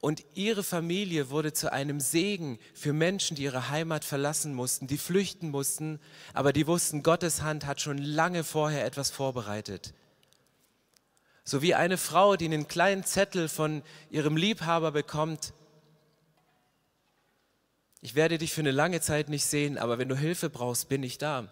Und 0.01 0.23
ihre 0.35 0.63
Familie 0.63 1.29
wurde 1.29 1.53
zu 1.53 1.71
einem 1.71 1.99
Segen 1.99 2.59
für 2.73 2.93
Menschen, 2.93 3.35
die 3.35 3.43
ihre 3.43 3.69
Heimat 3.69 4.05
verlassen 4.05 4.53
mussten, 4.53 4.87
die 4.87 4.97
flüchten 4.97 5.49
mussten, 5.49 5.99
aber 6.33 6.53
die 6.53 6.67
wussten, 6.67 7.01
Gottes 7.01 7.41
Hand 7.41 7.65
hat 7.65 7.81
schon 7.81 7.97
lange 7.97 8.43
vorher 8.43 8.85
etwas 8.85 9.09
vorbereitet. 9.09 9.93
So 11.43 11.61
wie 11.61 11.75
eine 11.75 11.97
Frau, 11.97 12.35
die 12.35 12.45
einen 12.45 12.67
kleinen 12.67 13.03
Zettel 13.03 13.47
von 13.47 13.83
ihrem 14.09 14.35
Liebhaber 14.35 14.91
bekommt, 14.91 15.53
ich 18.05 18.13
werde 18.13 18.37
dich 18.37 18.53
für 18.53 18.61
eine 18.61 18.69
lange 18.69 19.01
Zeit 19.01 19.29
nicht 19.29 19.47
sehen, 19.47 19.79
aber 19.79 19.97
wenn 19.97 20.07
du 20.07 20.15
Hilfe 20.15 20.51
brauchst, 20.51 20.89
bin 20.89 21.01
ich 21.01 21.17
da. 21.17 21.47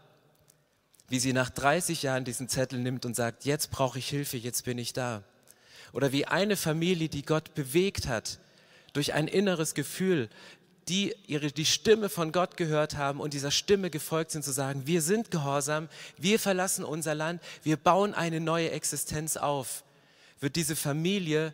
Wie 1.10 1.18
sie 1.18 1.34
nach 1.34 1.50
30 1.50 2.04
Jahren 2.04 2.26
diesen 2.26 2.48
Zettel 2.48 2.78
nimmt 2.78 3.08
und 3.08 3.16
sagt, 3.16 3.44
jetzt 3.44 3.72
brauche 3.72 3.98
ich 3.98 4.08
Hilfe, 4.08 4.38
jetzt 4.38 4.64
bin 4.64 4.78
ich 4.78 4.94
da. 4.94 5.24
Oder 5.94 6.12
wie 6.12 6.28
eine 6.28 6.56
Familie, 6.56 7.10
die 7.10 7.24
Gott 7.24 7.56
bewegt 7.56 8.08
hat, 8.08 8.38
durch 8.94 9.16
ein 9.16 9.28
inneres 9.28 9.74
Gefühl, 9.74 10.30
die 10.90 11.16
ihre, 11.26 11.52
die 11.52 11.66
Stimme 11.66 12.08
von 12.08 12.32
Gott 12.32 12.56
gehört 12.56 12.98
haben 12.98 13.20
und 13.20 13.34
dieser 13.34 13.50
Stimme 13.50 13.90
gefolgt 13.90 14.30
sind, 14.30 14.46
zu 14.46 14.52
sagen, 14.52 14.86
wir 14.86 15.02
sind 15.02 15.32
gehorsam, 15.32 15.90
wir 16.20 16.38
verlassen 16.38 16.86
unser 16.86 17.16
Land, 17.16 17.42
wir 17.64 17.78
bauen 17.78 18.14
eine 18.14 18.40
neue 18.40 18.70
Existenz 18.70 19.38
auf, 19.38 19.84
wird 20.40 20.56
diese 20.56 20.76
Familie 20.76 21.52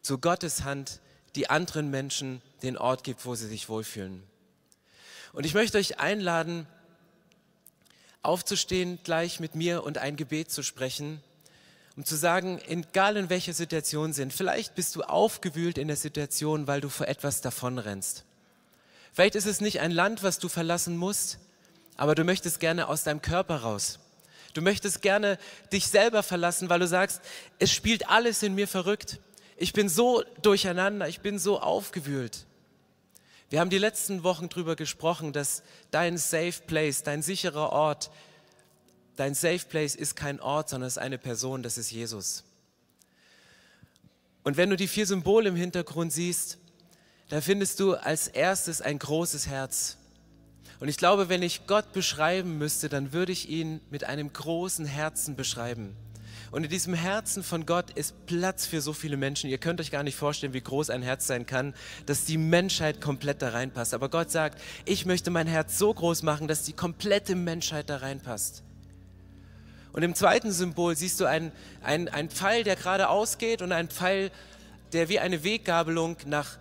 zu 0.00 0.16
Gottes 0.16 0.64
Hand 0.64 1.00
die 1.34 1.50
anderen 1.50 1.90
Menschen 1.90 2.40
den 2.62 2.76
Ort 2.76 3.04
gibt, 3.04 3.24
wo 3.24 3.34
sie 3.34 3.46
sich 3.46 3.68
wohlfühlen. 3.68 4.22
Und 5.32 5.46
ich 5.46 5.54
möchte 5.54 5.78
euch 5.78 6.00
einladen, 6.00 6.66
aufzustehen, 8.22 8.98
gleich 9.04 9.40
mit 9.40 9.54
mir 9.54 9.84
und 9.84 9.98
ein 9.98 10.16
Gebet 10.16 10.50
zu 10.50 10.62
sprechen, 10.62 11.22
um 11.96 12.04
zu 12.04 12.16
sagen, 12.16 12.60
egal 12.68 13.16
in 13.16 13.30
welcher 13.30 13.52
Situation 13.52 14.12
sind, 14.12 14.32
vielleicht 14.32 14.74
bist 14.74 14.94
du 14.96 15.02
aufgewühlt 15.02 15.78
in 15.78 15.88
der 15.88 15.96
Situation, 15.96 16.66
weil 16.66 16.80
du 16.80 16.88
vor 16.88 17.08
etwas 17.08 17.40
davonrennst. 17.40 18.24
Vielleicht 19.12 19.34
ist 19.34 19.46
es 19.46 19.60
nicht 19.60 19.80
ein 19.80 19.90
Land, 19.90 20.22
was 20.22 20.38
du 20.38 20.48
verlassen 20.48 20.96
musst, 20.96 21.38
aber 21.96 22.14
du 22.14 22.22
möchtest 22.22 22.60
gerne 22.60 22.88
aus 22.88 23.02
deinem 23.02 23.20
Körper 23.20 23.56
raus. 23.56 23.98
Du 24.54 24.62
möchtest 24.62 25.02
gerne 25.02 25.38
dich 25.72 25.88
selber 25.88 26.22
verlassen, 26.22 26.68
weil 26.68 26.80
du 26.80 26.86
sagst, 26.86 27.20
es 27.58 27.72
spielt 27.72 28.08
alles 28.08 28.42
in 28.42 28.54
mir 28.54 28.68
verrückt. 28.68 29.18
Ich 29.56 29.72
bin 29.72 29.88
so 29.88 30.22
durcheinander, 30.42 31.08
ich 31.08 31.20
bin 31.20 31.38
so 31.38 31.60
aufgewühlt. 31.60 32.46
Wir 33.50 33.60
haben 33.60 33.70
die 33.70 33.78
letzten 33.78 34.24
Wochen 34.24 34.48
darüber 34.48 34.76
gesprochen, 34.76 35.32
dass 35.32 35.62
dein 35.90 36.18
Safe 36.18 36.54
Place, 36.66 37.02
dein 37.02 37.22
sicherer 37.22 37.72
Ort, 37.72 38.10
dein 39.16 39.34
Safe 39.34 39.64
Place 39.66 39.94
ist 39.94 40.16
kein 40.16 40.38
Ort, 40.40 40.68
sondern 40.68 40.86
es 40.86 40.94
ist 40.94 41.02
eine 41.02 41.16
Person, 41.16 41.62
das 41.62 41.78
ist 41.78 41.90
Jesus. 41.90 42.44
Und 44.44 44.56
wenn 44.56 44.70
du 44.70 44.76
die 44.76 44.88
vier 44.88 45.06
Symbole 45.06 45.48
im 45.48 45.56
Hintergrund 45.56 46.12
siehst, 46.12 46.58
da 47.30 47.40
findest 47.40 47.80
du 47.80 47.94
als 47.94 48.28
erstes 48.28 48.80
ein 48.80 48.98
großes 48.98 49.46
Herz. 49.46 49.96
Und 50.80 50.88
ich 50.88 50.96
glaube, 50.96 51.28
wenn 51.28 51.42
ich 51.42 51.66
Gott 51.66 51.92
beschreiben 51.92 52.58
müsste, 52.58 52.88
dann 52.88 53.12
würde 53.12 53.32
ich 53.32 53.48
ihn 53.48 53.80
mit 53.90 54.04
einem 54.04 54.32
großen 54.32 54.86
Herzen 54.86 55.36
beschreiben. 55.36 55.96
Und 56.50 56.64
in 56.64 56.70
diesem 56.70 56.94
Herzen 56.94 57.42
von 57.42 57.66
Gott 57.66 57.90
ist 57.90 58.26
Platz 58.26 58.66
für 58.66 58.80
so 58.80 58.92
viele 58.92 59.16
Menschen. 59.16 59.50
Ihr 59.50 59.58
könnt 59.58 59.80
euch 59.80 59.90
gar 59.90 60.02
nicht 60.02 60.16
vorstellen, 60.16 60.54
wie 60.54 60.60
groß 60.60 60.90
ein 60.90 61.02
Herz 61.02 61.26
sein 61.26 61.44
kann, 61.44 61.74
dass 62.06 62.24
die 62.24 62.38
Menschheit 62.38 63.00
komplett 63.00 63.42
da 63.42 63.50
reinpasst. 63.50 63.92
Aber 63.92 64.08
Gott 64.08 64.30
sagt, 64.30 64.58
ich 64.86 65.04
möchte 65.04 65.30
mein 65.30 65.46
Herz 65.46 65.78
so 65.78 65.92
groß 65.92 66.22
machen, 66.22 66.48
dass 66.48 66.62
die 66.62 66.72
komplette 66.72 67.34
Menschheit 67.34 67.90
da 67.90 67.98
reinpasst. 67.98 68.62
Und 69.92 70.02
im 70.02 70.14
zweiten 70.14 70.52
Symbol 70.52 70.96
siehst 70.96 71.20
du 71.20 71.26
einen, 71.26 71.52
einen, 71.82 72.08
einen 72.08 72.30
Pfeil, 72.30 72.64
der 72.64 72.76
gerade 72.76 73.08
ausgeht 73.08 73.62
und 73.62 73.72
einen 73.72 73.88
Pfeil, 73.88 74.30
der 74.92 75.08
wie 75.08 75.18
eine 75.18 75.44
Weggabelung 75.44 76.16
nach, 76.26 76.56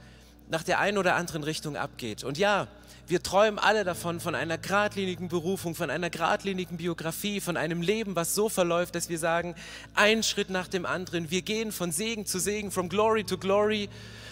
nach 0.50 0.64
der 0.64 0.80
einen 0.80 0.98
oder 0.98 1.16
anderen 1.16 1.44
Richtung 1.44 1.78
abgeht. 1.78 2.24
Und 2.24 2.38
ja, 2.38 2.68
wir 3.08 3.24
träumen 3.24 3.58
alle 3.58 3.86
davon, 3.86 4.20
von 4.20 4.36
einer 4.36 4.58
geradlinigen 4.58 5.30
Berufung, 5.30 5.76
von 5.76 5.90
einer 5.90 6.10
geradlinigen 6.10 6.78
Biografie, 6.78 7.40
von 7.40 7.56
einem 7.56 7.82
Leben, 7.82 8.16
was 8.16 8.36
so 8.36 8.50
verläuft, 8.50 8.96
dass 8.96 9.08
wir 9.08 9.18
sagen, 9.18 9.56
ein 9.96 10.24
Schritt 10.24 10.50
nach 10.50 10.68
dem 10.68 10.86
anderen, 10.86 11.32
wir 11.32 11.42
gehen 11.42 11.72
von 11.72 11.92
Segen 11.92 12.26
zu 12.26 12.38
Segen, 12.38 12.70
from 12.70 12.90
glory 12.90 13.24
to 13.24 13.38
glory. 13.38 13.90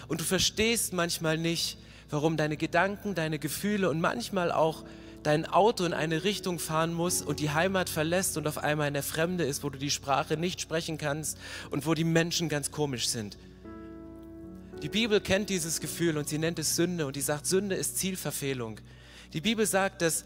Und 0.08 0.20
du 0.20 0.24
verstehst 0.24 0.92
manchmal 0.92 1.38
nicht, 1.38 1.78
warum 2.10 2.36
deine 2.36 2.58
Gedanken, 2.58 3.14
deine 3.14 3.38
Gefühle 3.38 3.88
und 3.88 4.00
manchmal 4.00 4.52
auch 4.52 4.84
dein 5.22 5.46
Auto 5.46 5.84
in 5.84 5.94
eine 5.94 6.22
Richtung 6.22 6.58
fahren 6.58 6.92
muss 6.92 7.22
und 7.22 7.40
die 7.40 7.50
Heimat 7.50 7.88
verlässt 7.88 8.36
und 8.36 8.46
auf 8.46 8.58
einmal 8.58 8.88
in 8.88 8.94
der 8.94 9.02
Fremde 9.02 9.44
ist, 9.44 9.64
wo 9.64 9.70
du 9.70 9.78
die 9.78 9.90
Sprache 9.90 10.36
nicht 10.36 10.60
sprechen 10.60 10.98
kannst 10.98 11.38
und 11.70 11.86
wo 11.86 11.94
die 11.94 12.04
Menschen 12.04 12.48
ganz 12.48 12.70
komisch 12.70 13.08
sind. 13.08 13.36
Die 14.82 14.88
Bibel 14.90 15.20
kennt 15.20 15.48
dieses 15.48 15.80
Gefühl 15.80 16.18
und 16.18 16.28
sie 16.28 16.38
nennt 16.38 16.58
es 16.58 16.76
Sünde 16.76 17.06
und 17.06 17.16
die 17.16 17.22
sagt, 17.22 17.46
Sünde 17.46 17.74
ist 17.76 17.96
Zielverfehlung. 17.96 18.78
Die 19.32 19.40
Bibel 19.40 19.64
sagt, 19.64 20.02
dass 20.02 20.24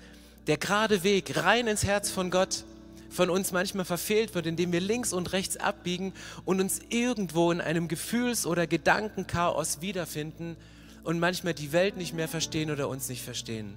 der 0.49 0.57
gerade 0.57 1.05
Weg 1.05 1.37
rein 1.37 1.69
ins 1.69 1.85
Herz 1.85 2.11
von 2.11 2.31
Gott 2.31 2.65
von 3.11 3.31
uns 3.31 3.53
manchmal 3.53 3.85
verfehlt 3.85 4.35
wird, 4.35 4.47
indem 4.47 4.73
wir 4.73 4.81
links 4.81 5.13
und 5.13 5.33
rechts 5.33 5.57
abbiegen 5.57 6.13
und 6.45 6.61
uns 6.61 6.81
irgendwo 6.89 7.51
in 7.53 7.61
einem 7.61 7.89
Gefühls- 7.89 8.47
oder 8.47 8.67
Gedankenchaos 8.67 9.81
wiederfinden 9.81 10.57
und 11.05 11.19
manchmal 11.19 11.55
die 11.55 11.73
Welt 11.73 11.97
nicht 11.97 12.15
mehr 12.15 12.29
verstehen 12.29 12.71
oder 12.71 12.89
uns 12.89 13.09
nicht 13.09 13.23
verstehen. 13.23 13.77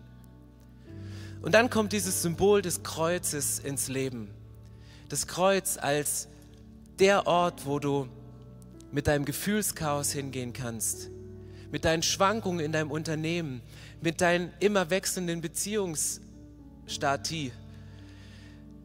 Und 1.41 1.53
dann 1.53 1.69
kommt 1.69 1.93
dieses 1.93 2.21
Symbol 2.21 2.62
des 2.62 2.83
Kreuzes 2.83 3.59
ins 3.59 3.89
Leben. 3.89 4.29
Das 5.09 5.27
Kreuz 5.27 5.77
als 5.77 6.27
der 6.99 7.27
Ort, 7.27 7.65
wo 7.65 7.79
du 7.79 8.07
mit 8.93 9.08
deinem 9.08 9.25
Gefühlschaos 9.25 10.13
hingehen 10.13 10.53
kannst, 10.53 11.10
mit 11.71 11.84
deinen 11.84 12.03
Schwankungen 12.03 12.63
in 12.63 12.71
deinem 12.71 12.91
Unternehmen, 12.91 13.62
mit 14.01 14.21
deinen 14.21 14.53
immer 14.60 14.91
wechselnden 14.91 15.41
Beziehungsstati, 15.41 17.51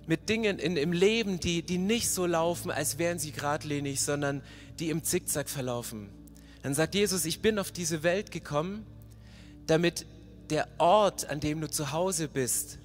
mit 0.06 0.30
Dingen 0.30 0.58
in, 0.58 0.78
im 0.78 0.92
Leben, 0.92 1.38
die, 1.38 1.62
die 1.62 1.76
nicht 1.76 2.08
so 2.08 2.24
laufen, 2.24 2.70
als 2.70 2.96
wären 2.96 3.18
sie 3.18 3.32
geradlinig, 3.32 4.00
sondern 4.00 4.40
die 4.78 4.88
im 4.88 5.04
Zickzack 5.04 5.50
verlaufen. 5.50 6.08
Dann 6.62 6.72
sagt 6.74 6.94
Jesus, 6.94 7.26
ich 7.26 7.40
bin 7.40 7.58
auf 7.58 7.70
diese 7.70 8.02
Welt 8.02 8.30
gekommen, 8.30 8.86
damit 9.66 10.06
der 10.48 10.66
Ort, 10.78 11.28
an 11.28 11.40
dem 11.40 11.60
du 11.60 11.68
zu 11.68 11.92
Hause 11.92 12.28
bist, 12.28 12.78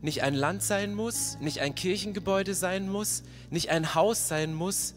nicht 0.00 0.22
ein 0.22 0.34
Land 0.34 0.62
sein 0.62 0.94
muss, 0.94 1.36
nicht 1.40 1.60
ein 1.60 1.74
Kirchengebäude 1.74 2.54
sein 2.54 2.88
muss, 2.88 3.24
nicht 3.50 3.68
ein 3.68 3.94
Haus 3.94 4.28
sein 4.28 4.54
muss, 4.54 4.94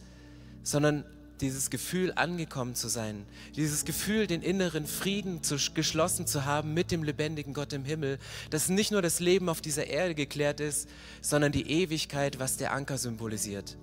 sondern 0.64 1.04
dieses 1.42 1.70
Gefühl 1.70 2.14
angekommen 2.16 2.76
zu 2.76 2.88
sein, 2.88 3.26
dieses 3.56 3.86
Gefühl, 3.86 4.28
den 4.28 4.42
inneren 4.42 4.88
Frieden 4.88 5.44
zu, 5.44 5.58
geschlossen 5.74 6.28
zu 6.28 6.46
haben 6.46 6.74
mit 6.74 6.92
dem 6.92 7.04
lebendigen 7.04 7.54
Gott 7.54 7.74
im 7.74 7.86
Himmel, 7.86 8.20
dass 8.50 8.70
nicht 8.70 8.92
nur 8.92 9.02
das 9.02 9.20
Leben 9.20 9.50
auf 9.50 9.62
dieser 9.62 9.88
Erde 9.88 10.16
geklärt 10.16 10.60
ist, 10.60 10.90
sondern 11.22 11.52
die 11.52 11.70
Ewigkeit, 11.70 12.40
was 12.40 12.58
der 12.58 12.72
Anker 12.74 12.98
symbolisiert. 12.98 13.78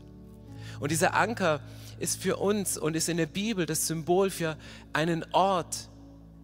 Und 0.80 0.90
dieser 0.90 1.14
Anker 1.14 1.60
ist 1.98 2.20
für 2.20 2.36
uns 2.36 2.78
und 2.78 2.96
ist 2.96 3.08
in 3.08 3.16
der 3.18 3.26
Bibel 3.26 3.66
das 3.66 3.86
Symbol 3.86 4.30
für 4.30 4.56
einen 4.92 5.24
Ort, 5.32 5.88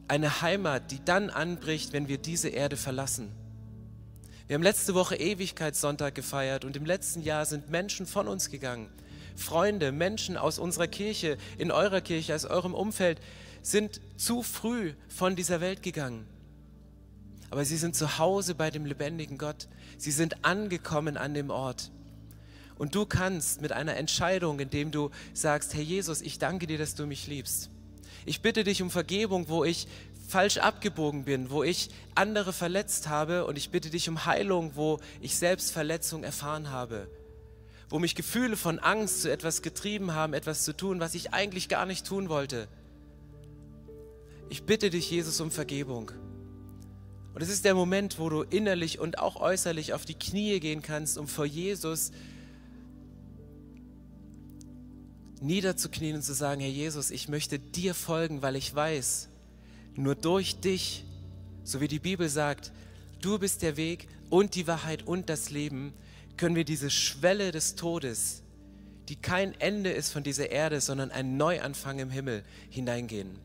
eine 0.06 0.42
Heimat, 0.42 0.90
die 0.90 1.04
dann 1.04 1.30
anbricht, 1.30 1.92
wenn 1.92 2.08
wir 2.08 2.18
diese 2.18 2.48
Erde 2.48 2.76
verlassen. 2.76 3.32
Wir 4.46 4.54
haben 4.54 4.62
letzte 4.62 4.94
Woche 4.94 5.16
Ewigkeitssonntag 5.16 6.14
gefeiert 6.14 6.64
und 6.64 6.76
im 6.76 6.86
letzten 6.86 7.20
Jahr 7.22 7.44
sind 7.44 7.70
Menschen 7.70 8.06
von 8.06 8.28
uns 8.28 8.50
gegangen 8.50 8.88
Freunde, 9.38 9.92
Menschen 9.92 10.36
aus 10.36 10.58
unserer 10.58 10.88
Kirche, 10.88 11.38
in 11.56 11.70
eurer 11.70 12.00
Kirche, 12.00 12.34
aus 12.34 12.44
eurem 12.44 12.74
Umfeld, 12.74 13.20
sind 13.62 14.00
zu 14.16 14.42
früh 14.42 14.94
von 15.08 15.36
dieser 15.36 15.60
Welt 15.60 15.82
gegangen. 15.82 16.26
Aber 17.50 17.64
sie 17.64 17.76
sind 17.76 17.94
zu 17.94 18.18
Hause 18.18 18.54
bei 18.54 18.70
dem 18.70 18.84
lebendigen 18.84 19.38
Gott. 19.38 19.68
Sie 19.96 20.10
sind 20.10 20.44
angekommen 20.44 21.16
an 21.16 21.34
dem 21.34 21.50
Ort. 21.50 21.90
Und 22.76 22.94
du 22.94 23.06
kannst 23.06 23.60
mit 23.62 23.72
einer 23.72 23.96
Entscheidung, 23.96 24.60
indem 24.60 24.90
du 24.90 25.10
sagst, 25.32 25.74
Herr 25.74 25.82
Jesus, 25.82 26.20
ich 26.20 26.38
danke 26.38 26.66
dir, 26.66 26.78
dass 26.78 26.94
du 26.94 27.06
mich 27.06 27.26
liebst. 27.26 27.70
Ich 28.26 28.42
bitte 28.42 28.64
dich 28.64 28.82
um 28.82 28.90
Vergebung, 28.90 29.48
wo 29.48 29.64
ich 29.64 29.88
falsch 30.28 30.58
abgebogen 30.58 31.24
bin, 31.24 31.50
wo 31.50 31.62
ich 31.62 31.88
andere 32.14 32.52
verletzt 32.52 33.08
habe 33.08 33.46
und 33.46 33.56
ich 33.56 33.70
bitte 33.70 33.88
dich 33.88 34.08
um 34.08 34.26
Heilung, 34.26 34.72
wo 34.74 35.00
ich 35.20 35.36
selbst 35.36 35.72
Verletzung 35.72 36.22
erfahren 36.22 36.70
habe 36.70 37.08
wo 37.88 37.98
mich 37.98 38.14
Gefühle 38.14 38.56
von 38.56 38.78
Angst 38.78 39.22
zu 39.22 39.30
etwas 39.30 39.62
getrieben 39.62 40.12
haben, 40.12 40.34
etwas 40.34 40.64
zu 40.64 40.76
tun, 40.76 41.00
was 41.00 41.14
ich 41.14 41.32
eigentlich 41.32 41.68
gar 41.68 41.86
nicht 41.86 42.06
tun 42.06 42.28
wollte. 42.28 42.68
Ich 44.50 44.64
bitte 44.64 44.90
dich, 44.90 45.10
Jesus, 45.10 45.40
um 45.40 45.50
Vergebung. 45.50 46.10
Und 47.34 47.42
es 47.42 47.48
ist 47.48 47.64
der 47.64 47.74
Moment, 47.74 48.18
wo 48.18 48.28
du 48.28 48.42
innerlich 48.42 48.98
und 48.98 49.18
auch 49.18 49.36
äußerlich 49.36 49.92
auf 49.94 50.04
die 50.04 50.14
Knie 50.14 50.58
gehen 50.60 50.82
kannst, 50.82 51.18
um 51.18 51.28
vor 51.28 51.44
Jesus 51.44 52.10
niederzuknien 55.40 56.16
und 56.16 56.22
zu 56.22 56.34
sagen, 56.34 56.60
Herr 56.60 56.70
Jesus, 56.70 57.10
ich 57.10 57.28
möchte 57.28 57.58
dir 57.58 57.94
folgen, 57.94 58.42
weil 58.42 58.56
ich 58.56 58.74
weiß, 58.74 59.28
nur 59.94 60.14
durch 60.14 60.60
dich, 60.60 61.04
so 61.62 61.80
wie 61.80 61.88
die 61.88 62.00
Bibel 62.00 62.28
sagt, 62.28 62.72
du 63.20 63.38
bist 63.38 63.62
der 63.62 63.76
Weg 63.76 64.08
und 64.30 64.54
die 64.54 64.66
Wahrheit 64.66 65.06
und 65.06 65.28
das 65.28 65.50
Leben, 65.50 65.92
können 66.38 66.56
wir 66.56 66.64
diese 66.64 66.90
Schwelle 66.90 67.52
des 67.52 67.74
Todes, 67.74 68.42
die 69.08 69.16
kein 69.16 69.58
Ende 69.60 69.90
ist 69.90 70.10
von 70.10 70.22
dieser 70.22 70.50
Erde, 70.50 70.80
sondern 70.80 71.10
ein 71.10 71.36
Neuanfang 71.36 71.98
im 71.98 72.10
Himmel, 72.10 72.44
hineingehen. 72.70 73.38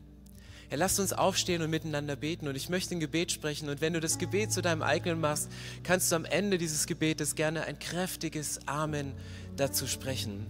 Herr, 0.68 0.78
lasst 0.78 0.98
uns 0.98 1.12
aufstehen 1.12 1.62
und 1.62 1.70
miteinander 1.70 2.16
beten. 2.16 2.48
Und 2.48 2.56
ich 2.56 2.68
möchte 2.68 2.94
ein 2.94 3.00
Gebet 3.00 3.32
sprechen. 3.32 3.68
Und 3.68 3.80
wenn 3.80 3.92
du 3.92 4.00
das 4.00 4.18
Gebet 4.18 4.52
zu 4.52 4.62
deinem 4.62 4.82
eigenen 4.82 5.20
machst, 5.20 5.50
kannst 5.82 6.10
du 6.10 6.16
am 6.16 6.24
Ende 6.24 6.58
dieses 6.58 6.86
Gebetes 6.86 7.34
gerne 7.34 7.64
ein 7.64 7.78
kräftiges 7.78 8.66
Amen 8.66 9.12
dazu 9.56 9.86
sprechen. 9.86 10.46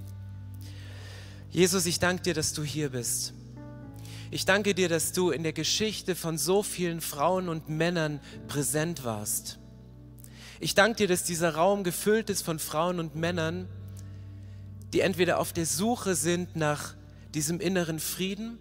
Jesus, 1.50 1.86
ich 1.86 1.98
danke 1.98 2.22
dir, 2.22 2.34
dass 2.34 2.52
du 2.52 2.64
hier 2.64 2.90
bist. 2.90 3.32
Ich 4.30 4.44
danke 4.44 4.74
dir, 4.74 4.88
dass 4.88 5.12
du 5.12 5.30
in 5.30 5.42
der 5.42 5.52
Geschichte 5.52 6.14
von 6.16 6.38
so 6.38 6.62
vielen 6.62 7.00
Frauen 7.00 7.48
und 7.48 7.68
Männern 7.68 8.20
präsent 8.48 9.04
warst. 9.04 9.58
Ich 10.64 10.74
danke 10.74 10.96
dir, 10.96 11.08
dass 11.08 11.24
dieser 11.24 11.56
Raum 11.56 11.84
gefüllt 11.84 12.30
ist 12.30 12.40
von 12.40 12.58
Frauen 12.58 12.98
und 12.98 13.14
Männern, 13.14 13.68
die 14.94 15.00
entweder 15.00 15.38
auf 15.38 15.52
der 15.52 15.66
Suche 15.66 16.14
sind 16.14 16.56
nach 16.56 16.94
diesem 17.34 17.60
inneren 17.60 18.00
Frieden 18.00 18.56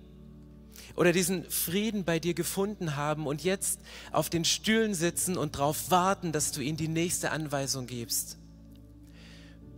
oder 0.97 1.14
diesen 1.14 1.45
Frieden 1.45 2.04
bei 2.04 2.20
dir 2.20 2.34
gefunden 2.34 2.97
haben 2.97 3.26
und 3.26 3.45
jetzt 3.45 3.80
auf 4.12 4.30
den 4.30 4.43
Stühlen 4.43 4.95
sitzen 4.95 5.38
und 5.38 5.56
darauf 5.56 5.91
warten, 5.91 6.34
dass 6.34 6.51
du 6.51 6.60
ihnen 6.60 6.76
die 6.76 6.89
nächste 6.89 7.32
Anweisung 7.32 7.88
gibst. 7.88 8.38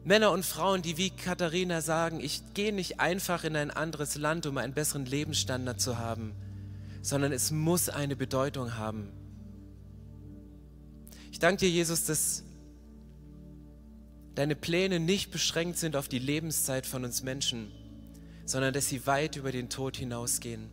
Männer 0.04 0.32
und 0.32 0.48
Frauen, 0.48 0.82
die 0.82 0.98
wie 0.98 1.12
Katharina 1.12 1.82
sagen, 1.82 2.20
ich 2.20 2.42
gehe 2.56 2.74
nicht 2.74 3.00
einfach 3.00 3.44
in 3.44 3.56
ein 3.56 3.70
anderes 3.70 4.16
Land, 4.16 4.48
um 4.48 4.58
einen 4.58 4.74
besseren 4.74 5.06
Lebensstandard 5.06 5.80
zu 5.80 6.00
haben, 6.00 6.34
sondern 7.04 7.32
es 7.32 7.52
muss 7.52 7.88
eine 7.88 8.16
Bedeutung 8.16 8.78
haben. 8.78 9.12
Ich 11.36 11.40
danke 11.40 11.66
dir, 11.66 11.70
Jesus, 11.70 12.06
dass 12.06 12.44
deine 14.36 14.56
Pläne 14.56 15.02
nicht 15.02 15.32
beschränkt 15.32 15.78
sind 15.78 15.98
auf 15.98 16.08
die 16.08 16.18
Lebenszeit 16.18 16.86
von 16.86 17.04
uns 17.04 17.24
Menschen, 17.24 17.74
sondern 18.46 18.74
dass 18.74 18.88
sie 18.88 19.06
weit 19.06 19.36
über 19.36 19.52
den 19.52 19.68
Tod 19.68 19.98
hinausgehen. 19.98 20.70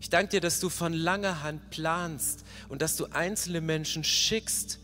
Ich 0.00 0.08
danke 0.08 0.30
dir, 0.30 0.40
dass 0.40 0.58
du 0.58 0.70
von 0.70 0.94
langer 0.94 1.42
Hand 1.42 1.68
planst 1.68 2.46
und 2.70 2.80
dass 2.80 2.96
du 2.96 3.12
einzelne 3.12 3.60
Menschen 3.60 4.02
schickst 4.02 4.78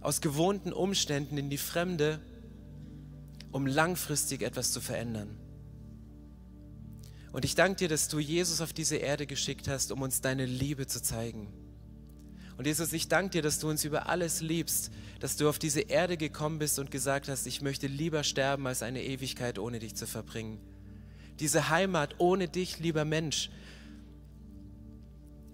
aus 0.00 0.22
gewohnten 0.22 0.72
Umständen 0.72 1.36
in 1.36 1.50
die 1.50 1.58
Fremde, 1.58 2.18
um 3.50 3.66
langfristig 3.66 4.40
etwas 4.40 4.72
zu 4.72 4.80
verändern. 4.80 5.28
Und 7.32 7.44
ich 7.44 7.54
danke 7.54 7.80
dir, 7.80 7.88
dass 7.90 8.08
du 8.08 8.18
Jesus 8.18 8.62
auf 8.62 8.72
diese 8.72 8.96
Erde 8.96 9.26
geschickt 9.26 9.68
hast, 9.68 9.92
um 9.92 10.00
uns 10.00 10.22
deine 10.22 10.46
Liebe 10.46 10.86
zu 10.86 11.02
zeigen. 11.02 11.52
Und 12.56 12.66
Jesus, 12.66 12.92
ich 12.92 13.08
danke 13.08 13.30
dir, 13.30 13.42
dass 13.42 13.58
du 13.58 13.68
uns 13.68 13.84
über 13.84 14.08
alles 14.08 14.40
liebst, 14.40 14.90
dass 15.20 15.36
du 15.36 15.48
auf 15.48 15.58
diese 15.58 15.80
Erde 15.80 16.16
gekommen 16.16 16.58
bist 16.58 16.78
und 16.78 16.90
gesagt 16.90 17.28
hast, 17.28 17.46
ich 17.46 17.62
möchte 17.62 17.86
lieber 17.86 18.24
sterben, 18.24 18.66
als 18.66 18.82
eine 18.82 19.02
Ewigkeit 19.02 19.58
ohne 19.58 19.78
dich 19.78 19.94
zu 19.94 20.06
verbringen. 20.06 20.60
Diese 21.40 21.70
Heimat 21.70 22.16
ohne 22.18 22.48
dich, 22.48 22.78
lieber 22.78 23.04
Mensch, 23.04 23.50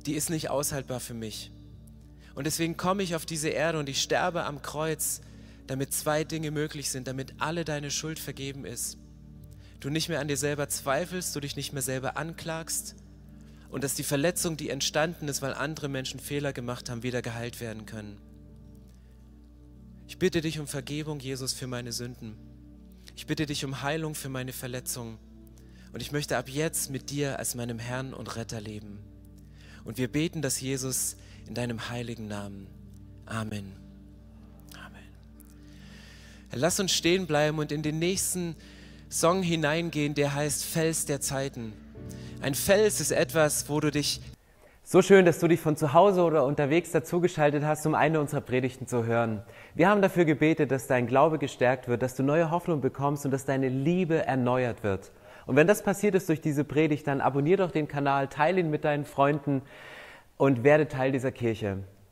die 0.07 0.15
ist 0.15 0.31
nicht 0.31 0.51
aushaltbar 0.51 1.01
für 1.01 1.15
mich. 1.15 1.53
Und 2.35 2.47
deswegen 2.47 2.77
komme 2.77 3.03
ich 3.03 3.15
auf 3.15 3.27
diese 3.27 3.49
Erde 3.49 3.79
und 3.79 3.89
ich 3.89 4.03
sterbe 4.03 4.45
am 4.45 4.63
Kreuz, 4.63 5.21
damit 5.67 5.93
zwei 5.93 6.25
Dinge 6.25 6.51
möglich 6.51 6.91
sind, 6.91 7.07
damit 7.07 7.35
alle 7.39 7.65
deine 7.65 7.91
Schuld 7.91 8.19
vergeben 8.19 8.65
ist. 8.65 8.99
Du 9.81 9.91
nicht 9.91 10.09
mehr 10.09 10.21
an 10.21 10.29
dir 10.29 10.37
selber 10.37 10.69
zweifelst, 10.69 11.35
du 11.37 11.41
dich 11.41 11.57
nicht 11.57 11.73
mehr 11.73 11.83
selber 11.83 12.17
anklagst 12.17 12.97
und 13.71 13.85
dass 13.85 13.95
die 13.95 14.03
Verletzung, 14.03 14.57
die 14.57 14.71
entstanden 14.71 15.29
ist, 15.29 15.43
weil 15.43 15.55
andere 15.55 15.89
Menschen 15.89 16.21
Fehler 16.21 16.53
gemacht 16.53 16.89
haben, 16.89 17.03
wieder 17.03 17.23
geheilt 17.23 17.61
werden 17.61 17.87
können. 17.87 18.19
Ich 20.07 20.19
bitte 20.19 20.41
dich 20.41 20.59
um 20.59 20.67
Vergebung, 20.67 21.21
Jesus, 21.21 21.53
für 21.53 21.67
meine 21.67 21.93
Sünden. 21.93 22.37
Ich 23.15 23.27
bitte 23.27 23.47
dich 23.47 23.65
um 23.65 23.83
Heilung 23.83 24.15
für 24.15 24.29
meine 24.31 24.53
Verletzungen. 24.53 25.19
Und 25.93 26.01
ich 26.01 26.13
möchte 26.13 26.37
ab 26.37 26.49
jetzt 26.49 26.91
mit 26.91 27.11
dir 27.11 27.39
als 27.39 27.55
meinem 27.55 27.79
Herrn 27.79 28.15
und 28.15 28.37
Retter 28.37 28.61
leben. 28.61 28.99
Und 29.85 29.99
wir 29.99 30.09
beten 30.09 30.41
das, 30.41 30.61
Jesus, 30.61 31.17
in 31.47 31.55
deinem 31.55 31.89
heiligen 31.91 32.29
Namen. 32.29 32.67
Amen. 33.27 33.89
Lass 36.53 36.81
uns 36.81 36.93
stehen 36.93 37.27
bleiben 37.27 37.59
und 37.59 37.73
in 37.73 37.83
den 37.83 37.99
nächsten 37.99 38.57
Song 39.11 39.43
hineingehen, 39.43 40.15
der 40.15 40.35
heißt 40.35 40.65
Fels 40.65 41.05
der 41.05 41.21
Zeiten. 41.21 41.73
Ein 42.41 42.55
Fels 42.55 43.01
ist 43.01 43.11
etwas, 43.11 43.69
wo 43.69 43.81
du 43.81 43.91
dich. 43.91 44.21
So 44.85 45.03
schön, 45.03 45.27
dass 45.27 45.41
du 45.41 45.49
dich 45.49 45.59
von 45.59 45.77
zu 45.77 45.93
Hause 45.93 46.23
oder 46.23 46.45
unterwegs 46.45 46.93
dazugeschaltet 46.93 47.65
hast, 47.65 47.85
um 47.85 47.97
eine 47.97 48.21
unserer 48.21 48.41
Predigten 48.41 48.87
zu 48.87 49.05
hören. 49.05 49.43
Wir 49.75 49.89
haben 49.89 50.03
dafür 50.03 50.25
gebetet, 50.25 50.71
dass 50.71 50.87
dein 50.87 51.09
Glaube 51.09 51.39
gestärkt 51.39 51.89
wird, 51.89 52.01
dass 52.01 52.15
du 52.15 52.23
neue 52.23 52.53
Hoffnung 52.53 52.81
bekommst 52.81 53.25
und 53.25 53.33
dass 53.33 53.45
deine 53.45 53.69
Liebe 53.69 54.25
erneuert 54.25 54.85
wird. 54.85 55.11
Und 55.47 55.57
wenn 55.57 55.67
das 55.67 55.83
passiert 55.83 56.15
ist 56.15 56.29
durch 56.29 56.41
diese 56.41 56.63
Predigt, 56.63 57.09
dann 57.09 57.21
abonniere 57.21 57.65
doch 57.65 57.73
den 57.73 57.89
Kanal, 57.89 58.29
teile 58.29 58.61
ihn 58.61 58.71
mit 58.71 58.85
deinen 58.85 59.05
Freunden 59.05 59.63
und 60.37 60.63
werde 60.63 60.87
Teil 60.87 61.11
dieser 61.11 61.33
Kirche. 61.33 61.79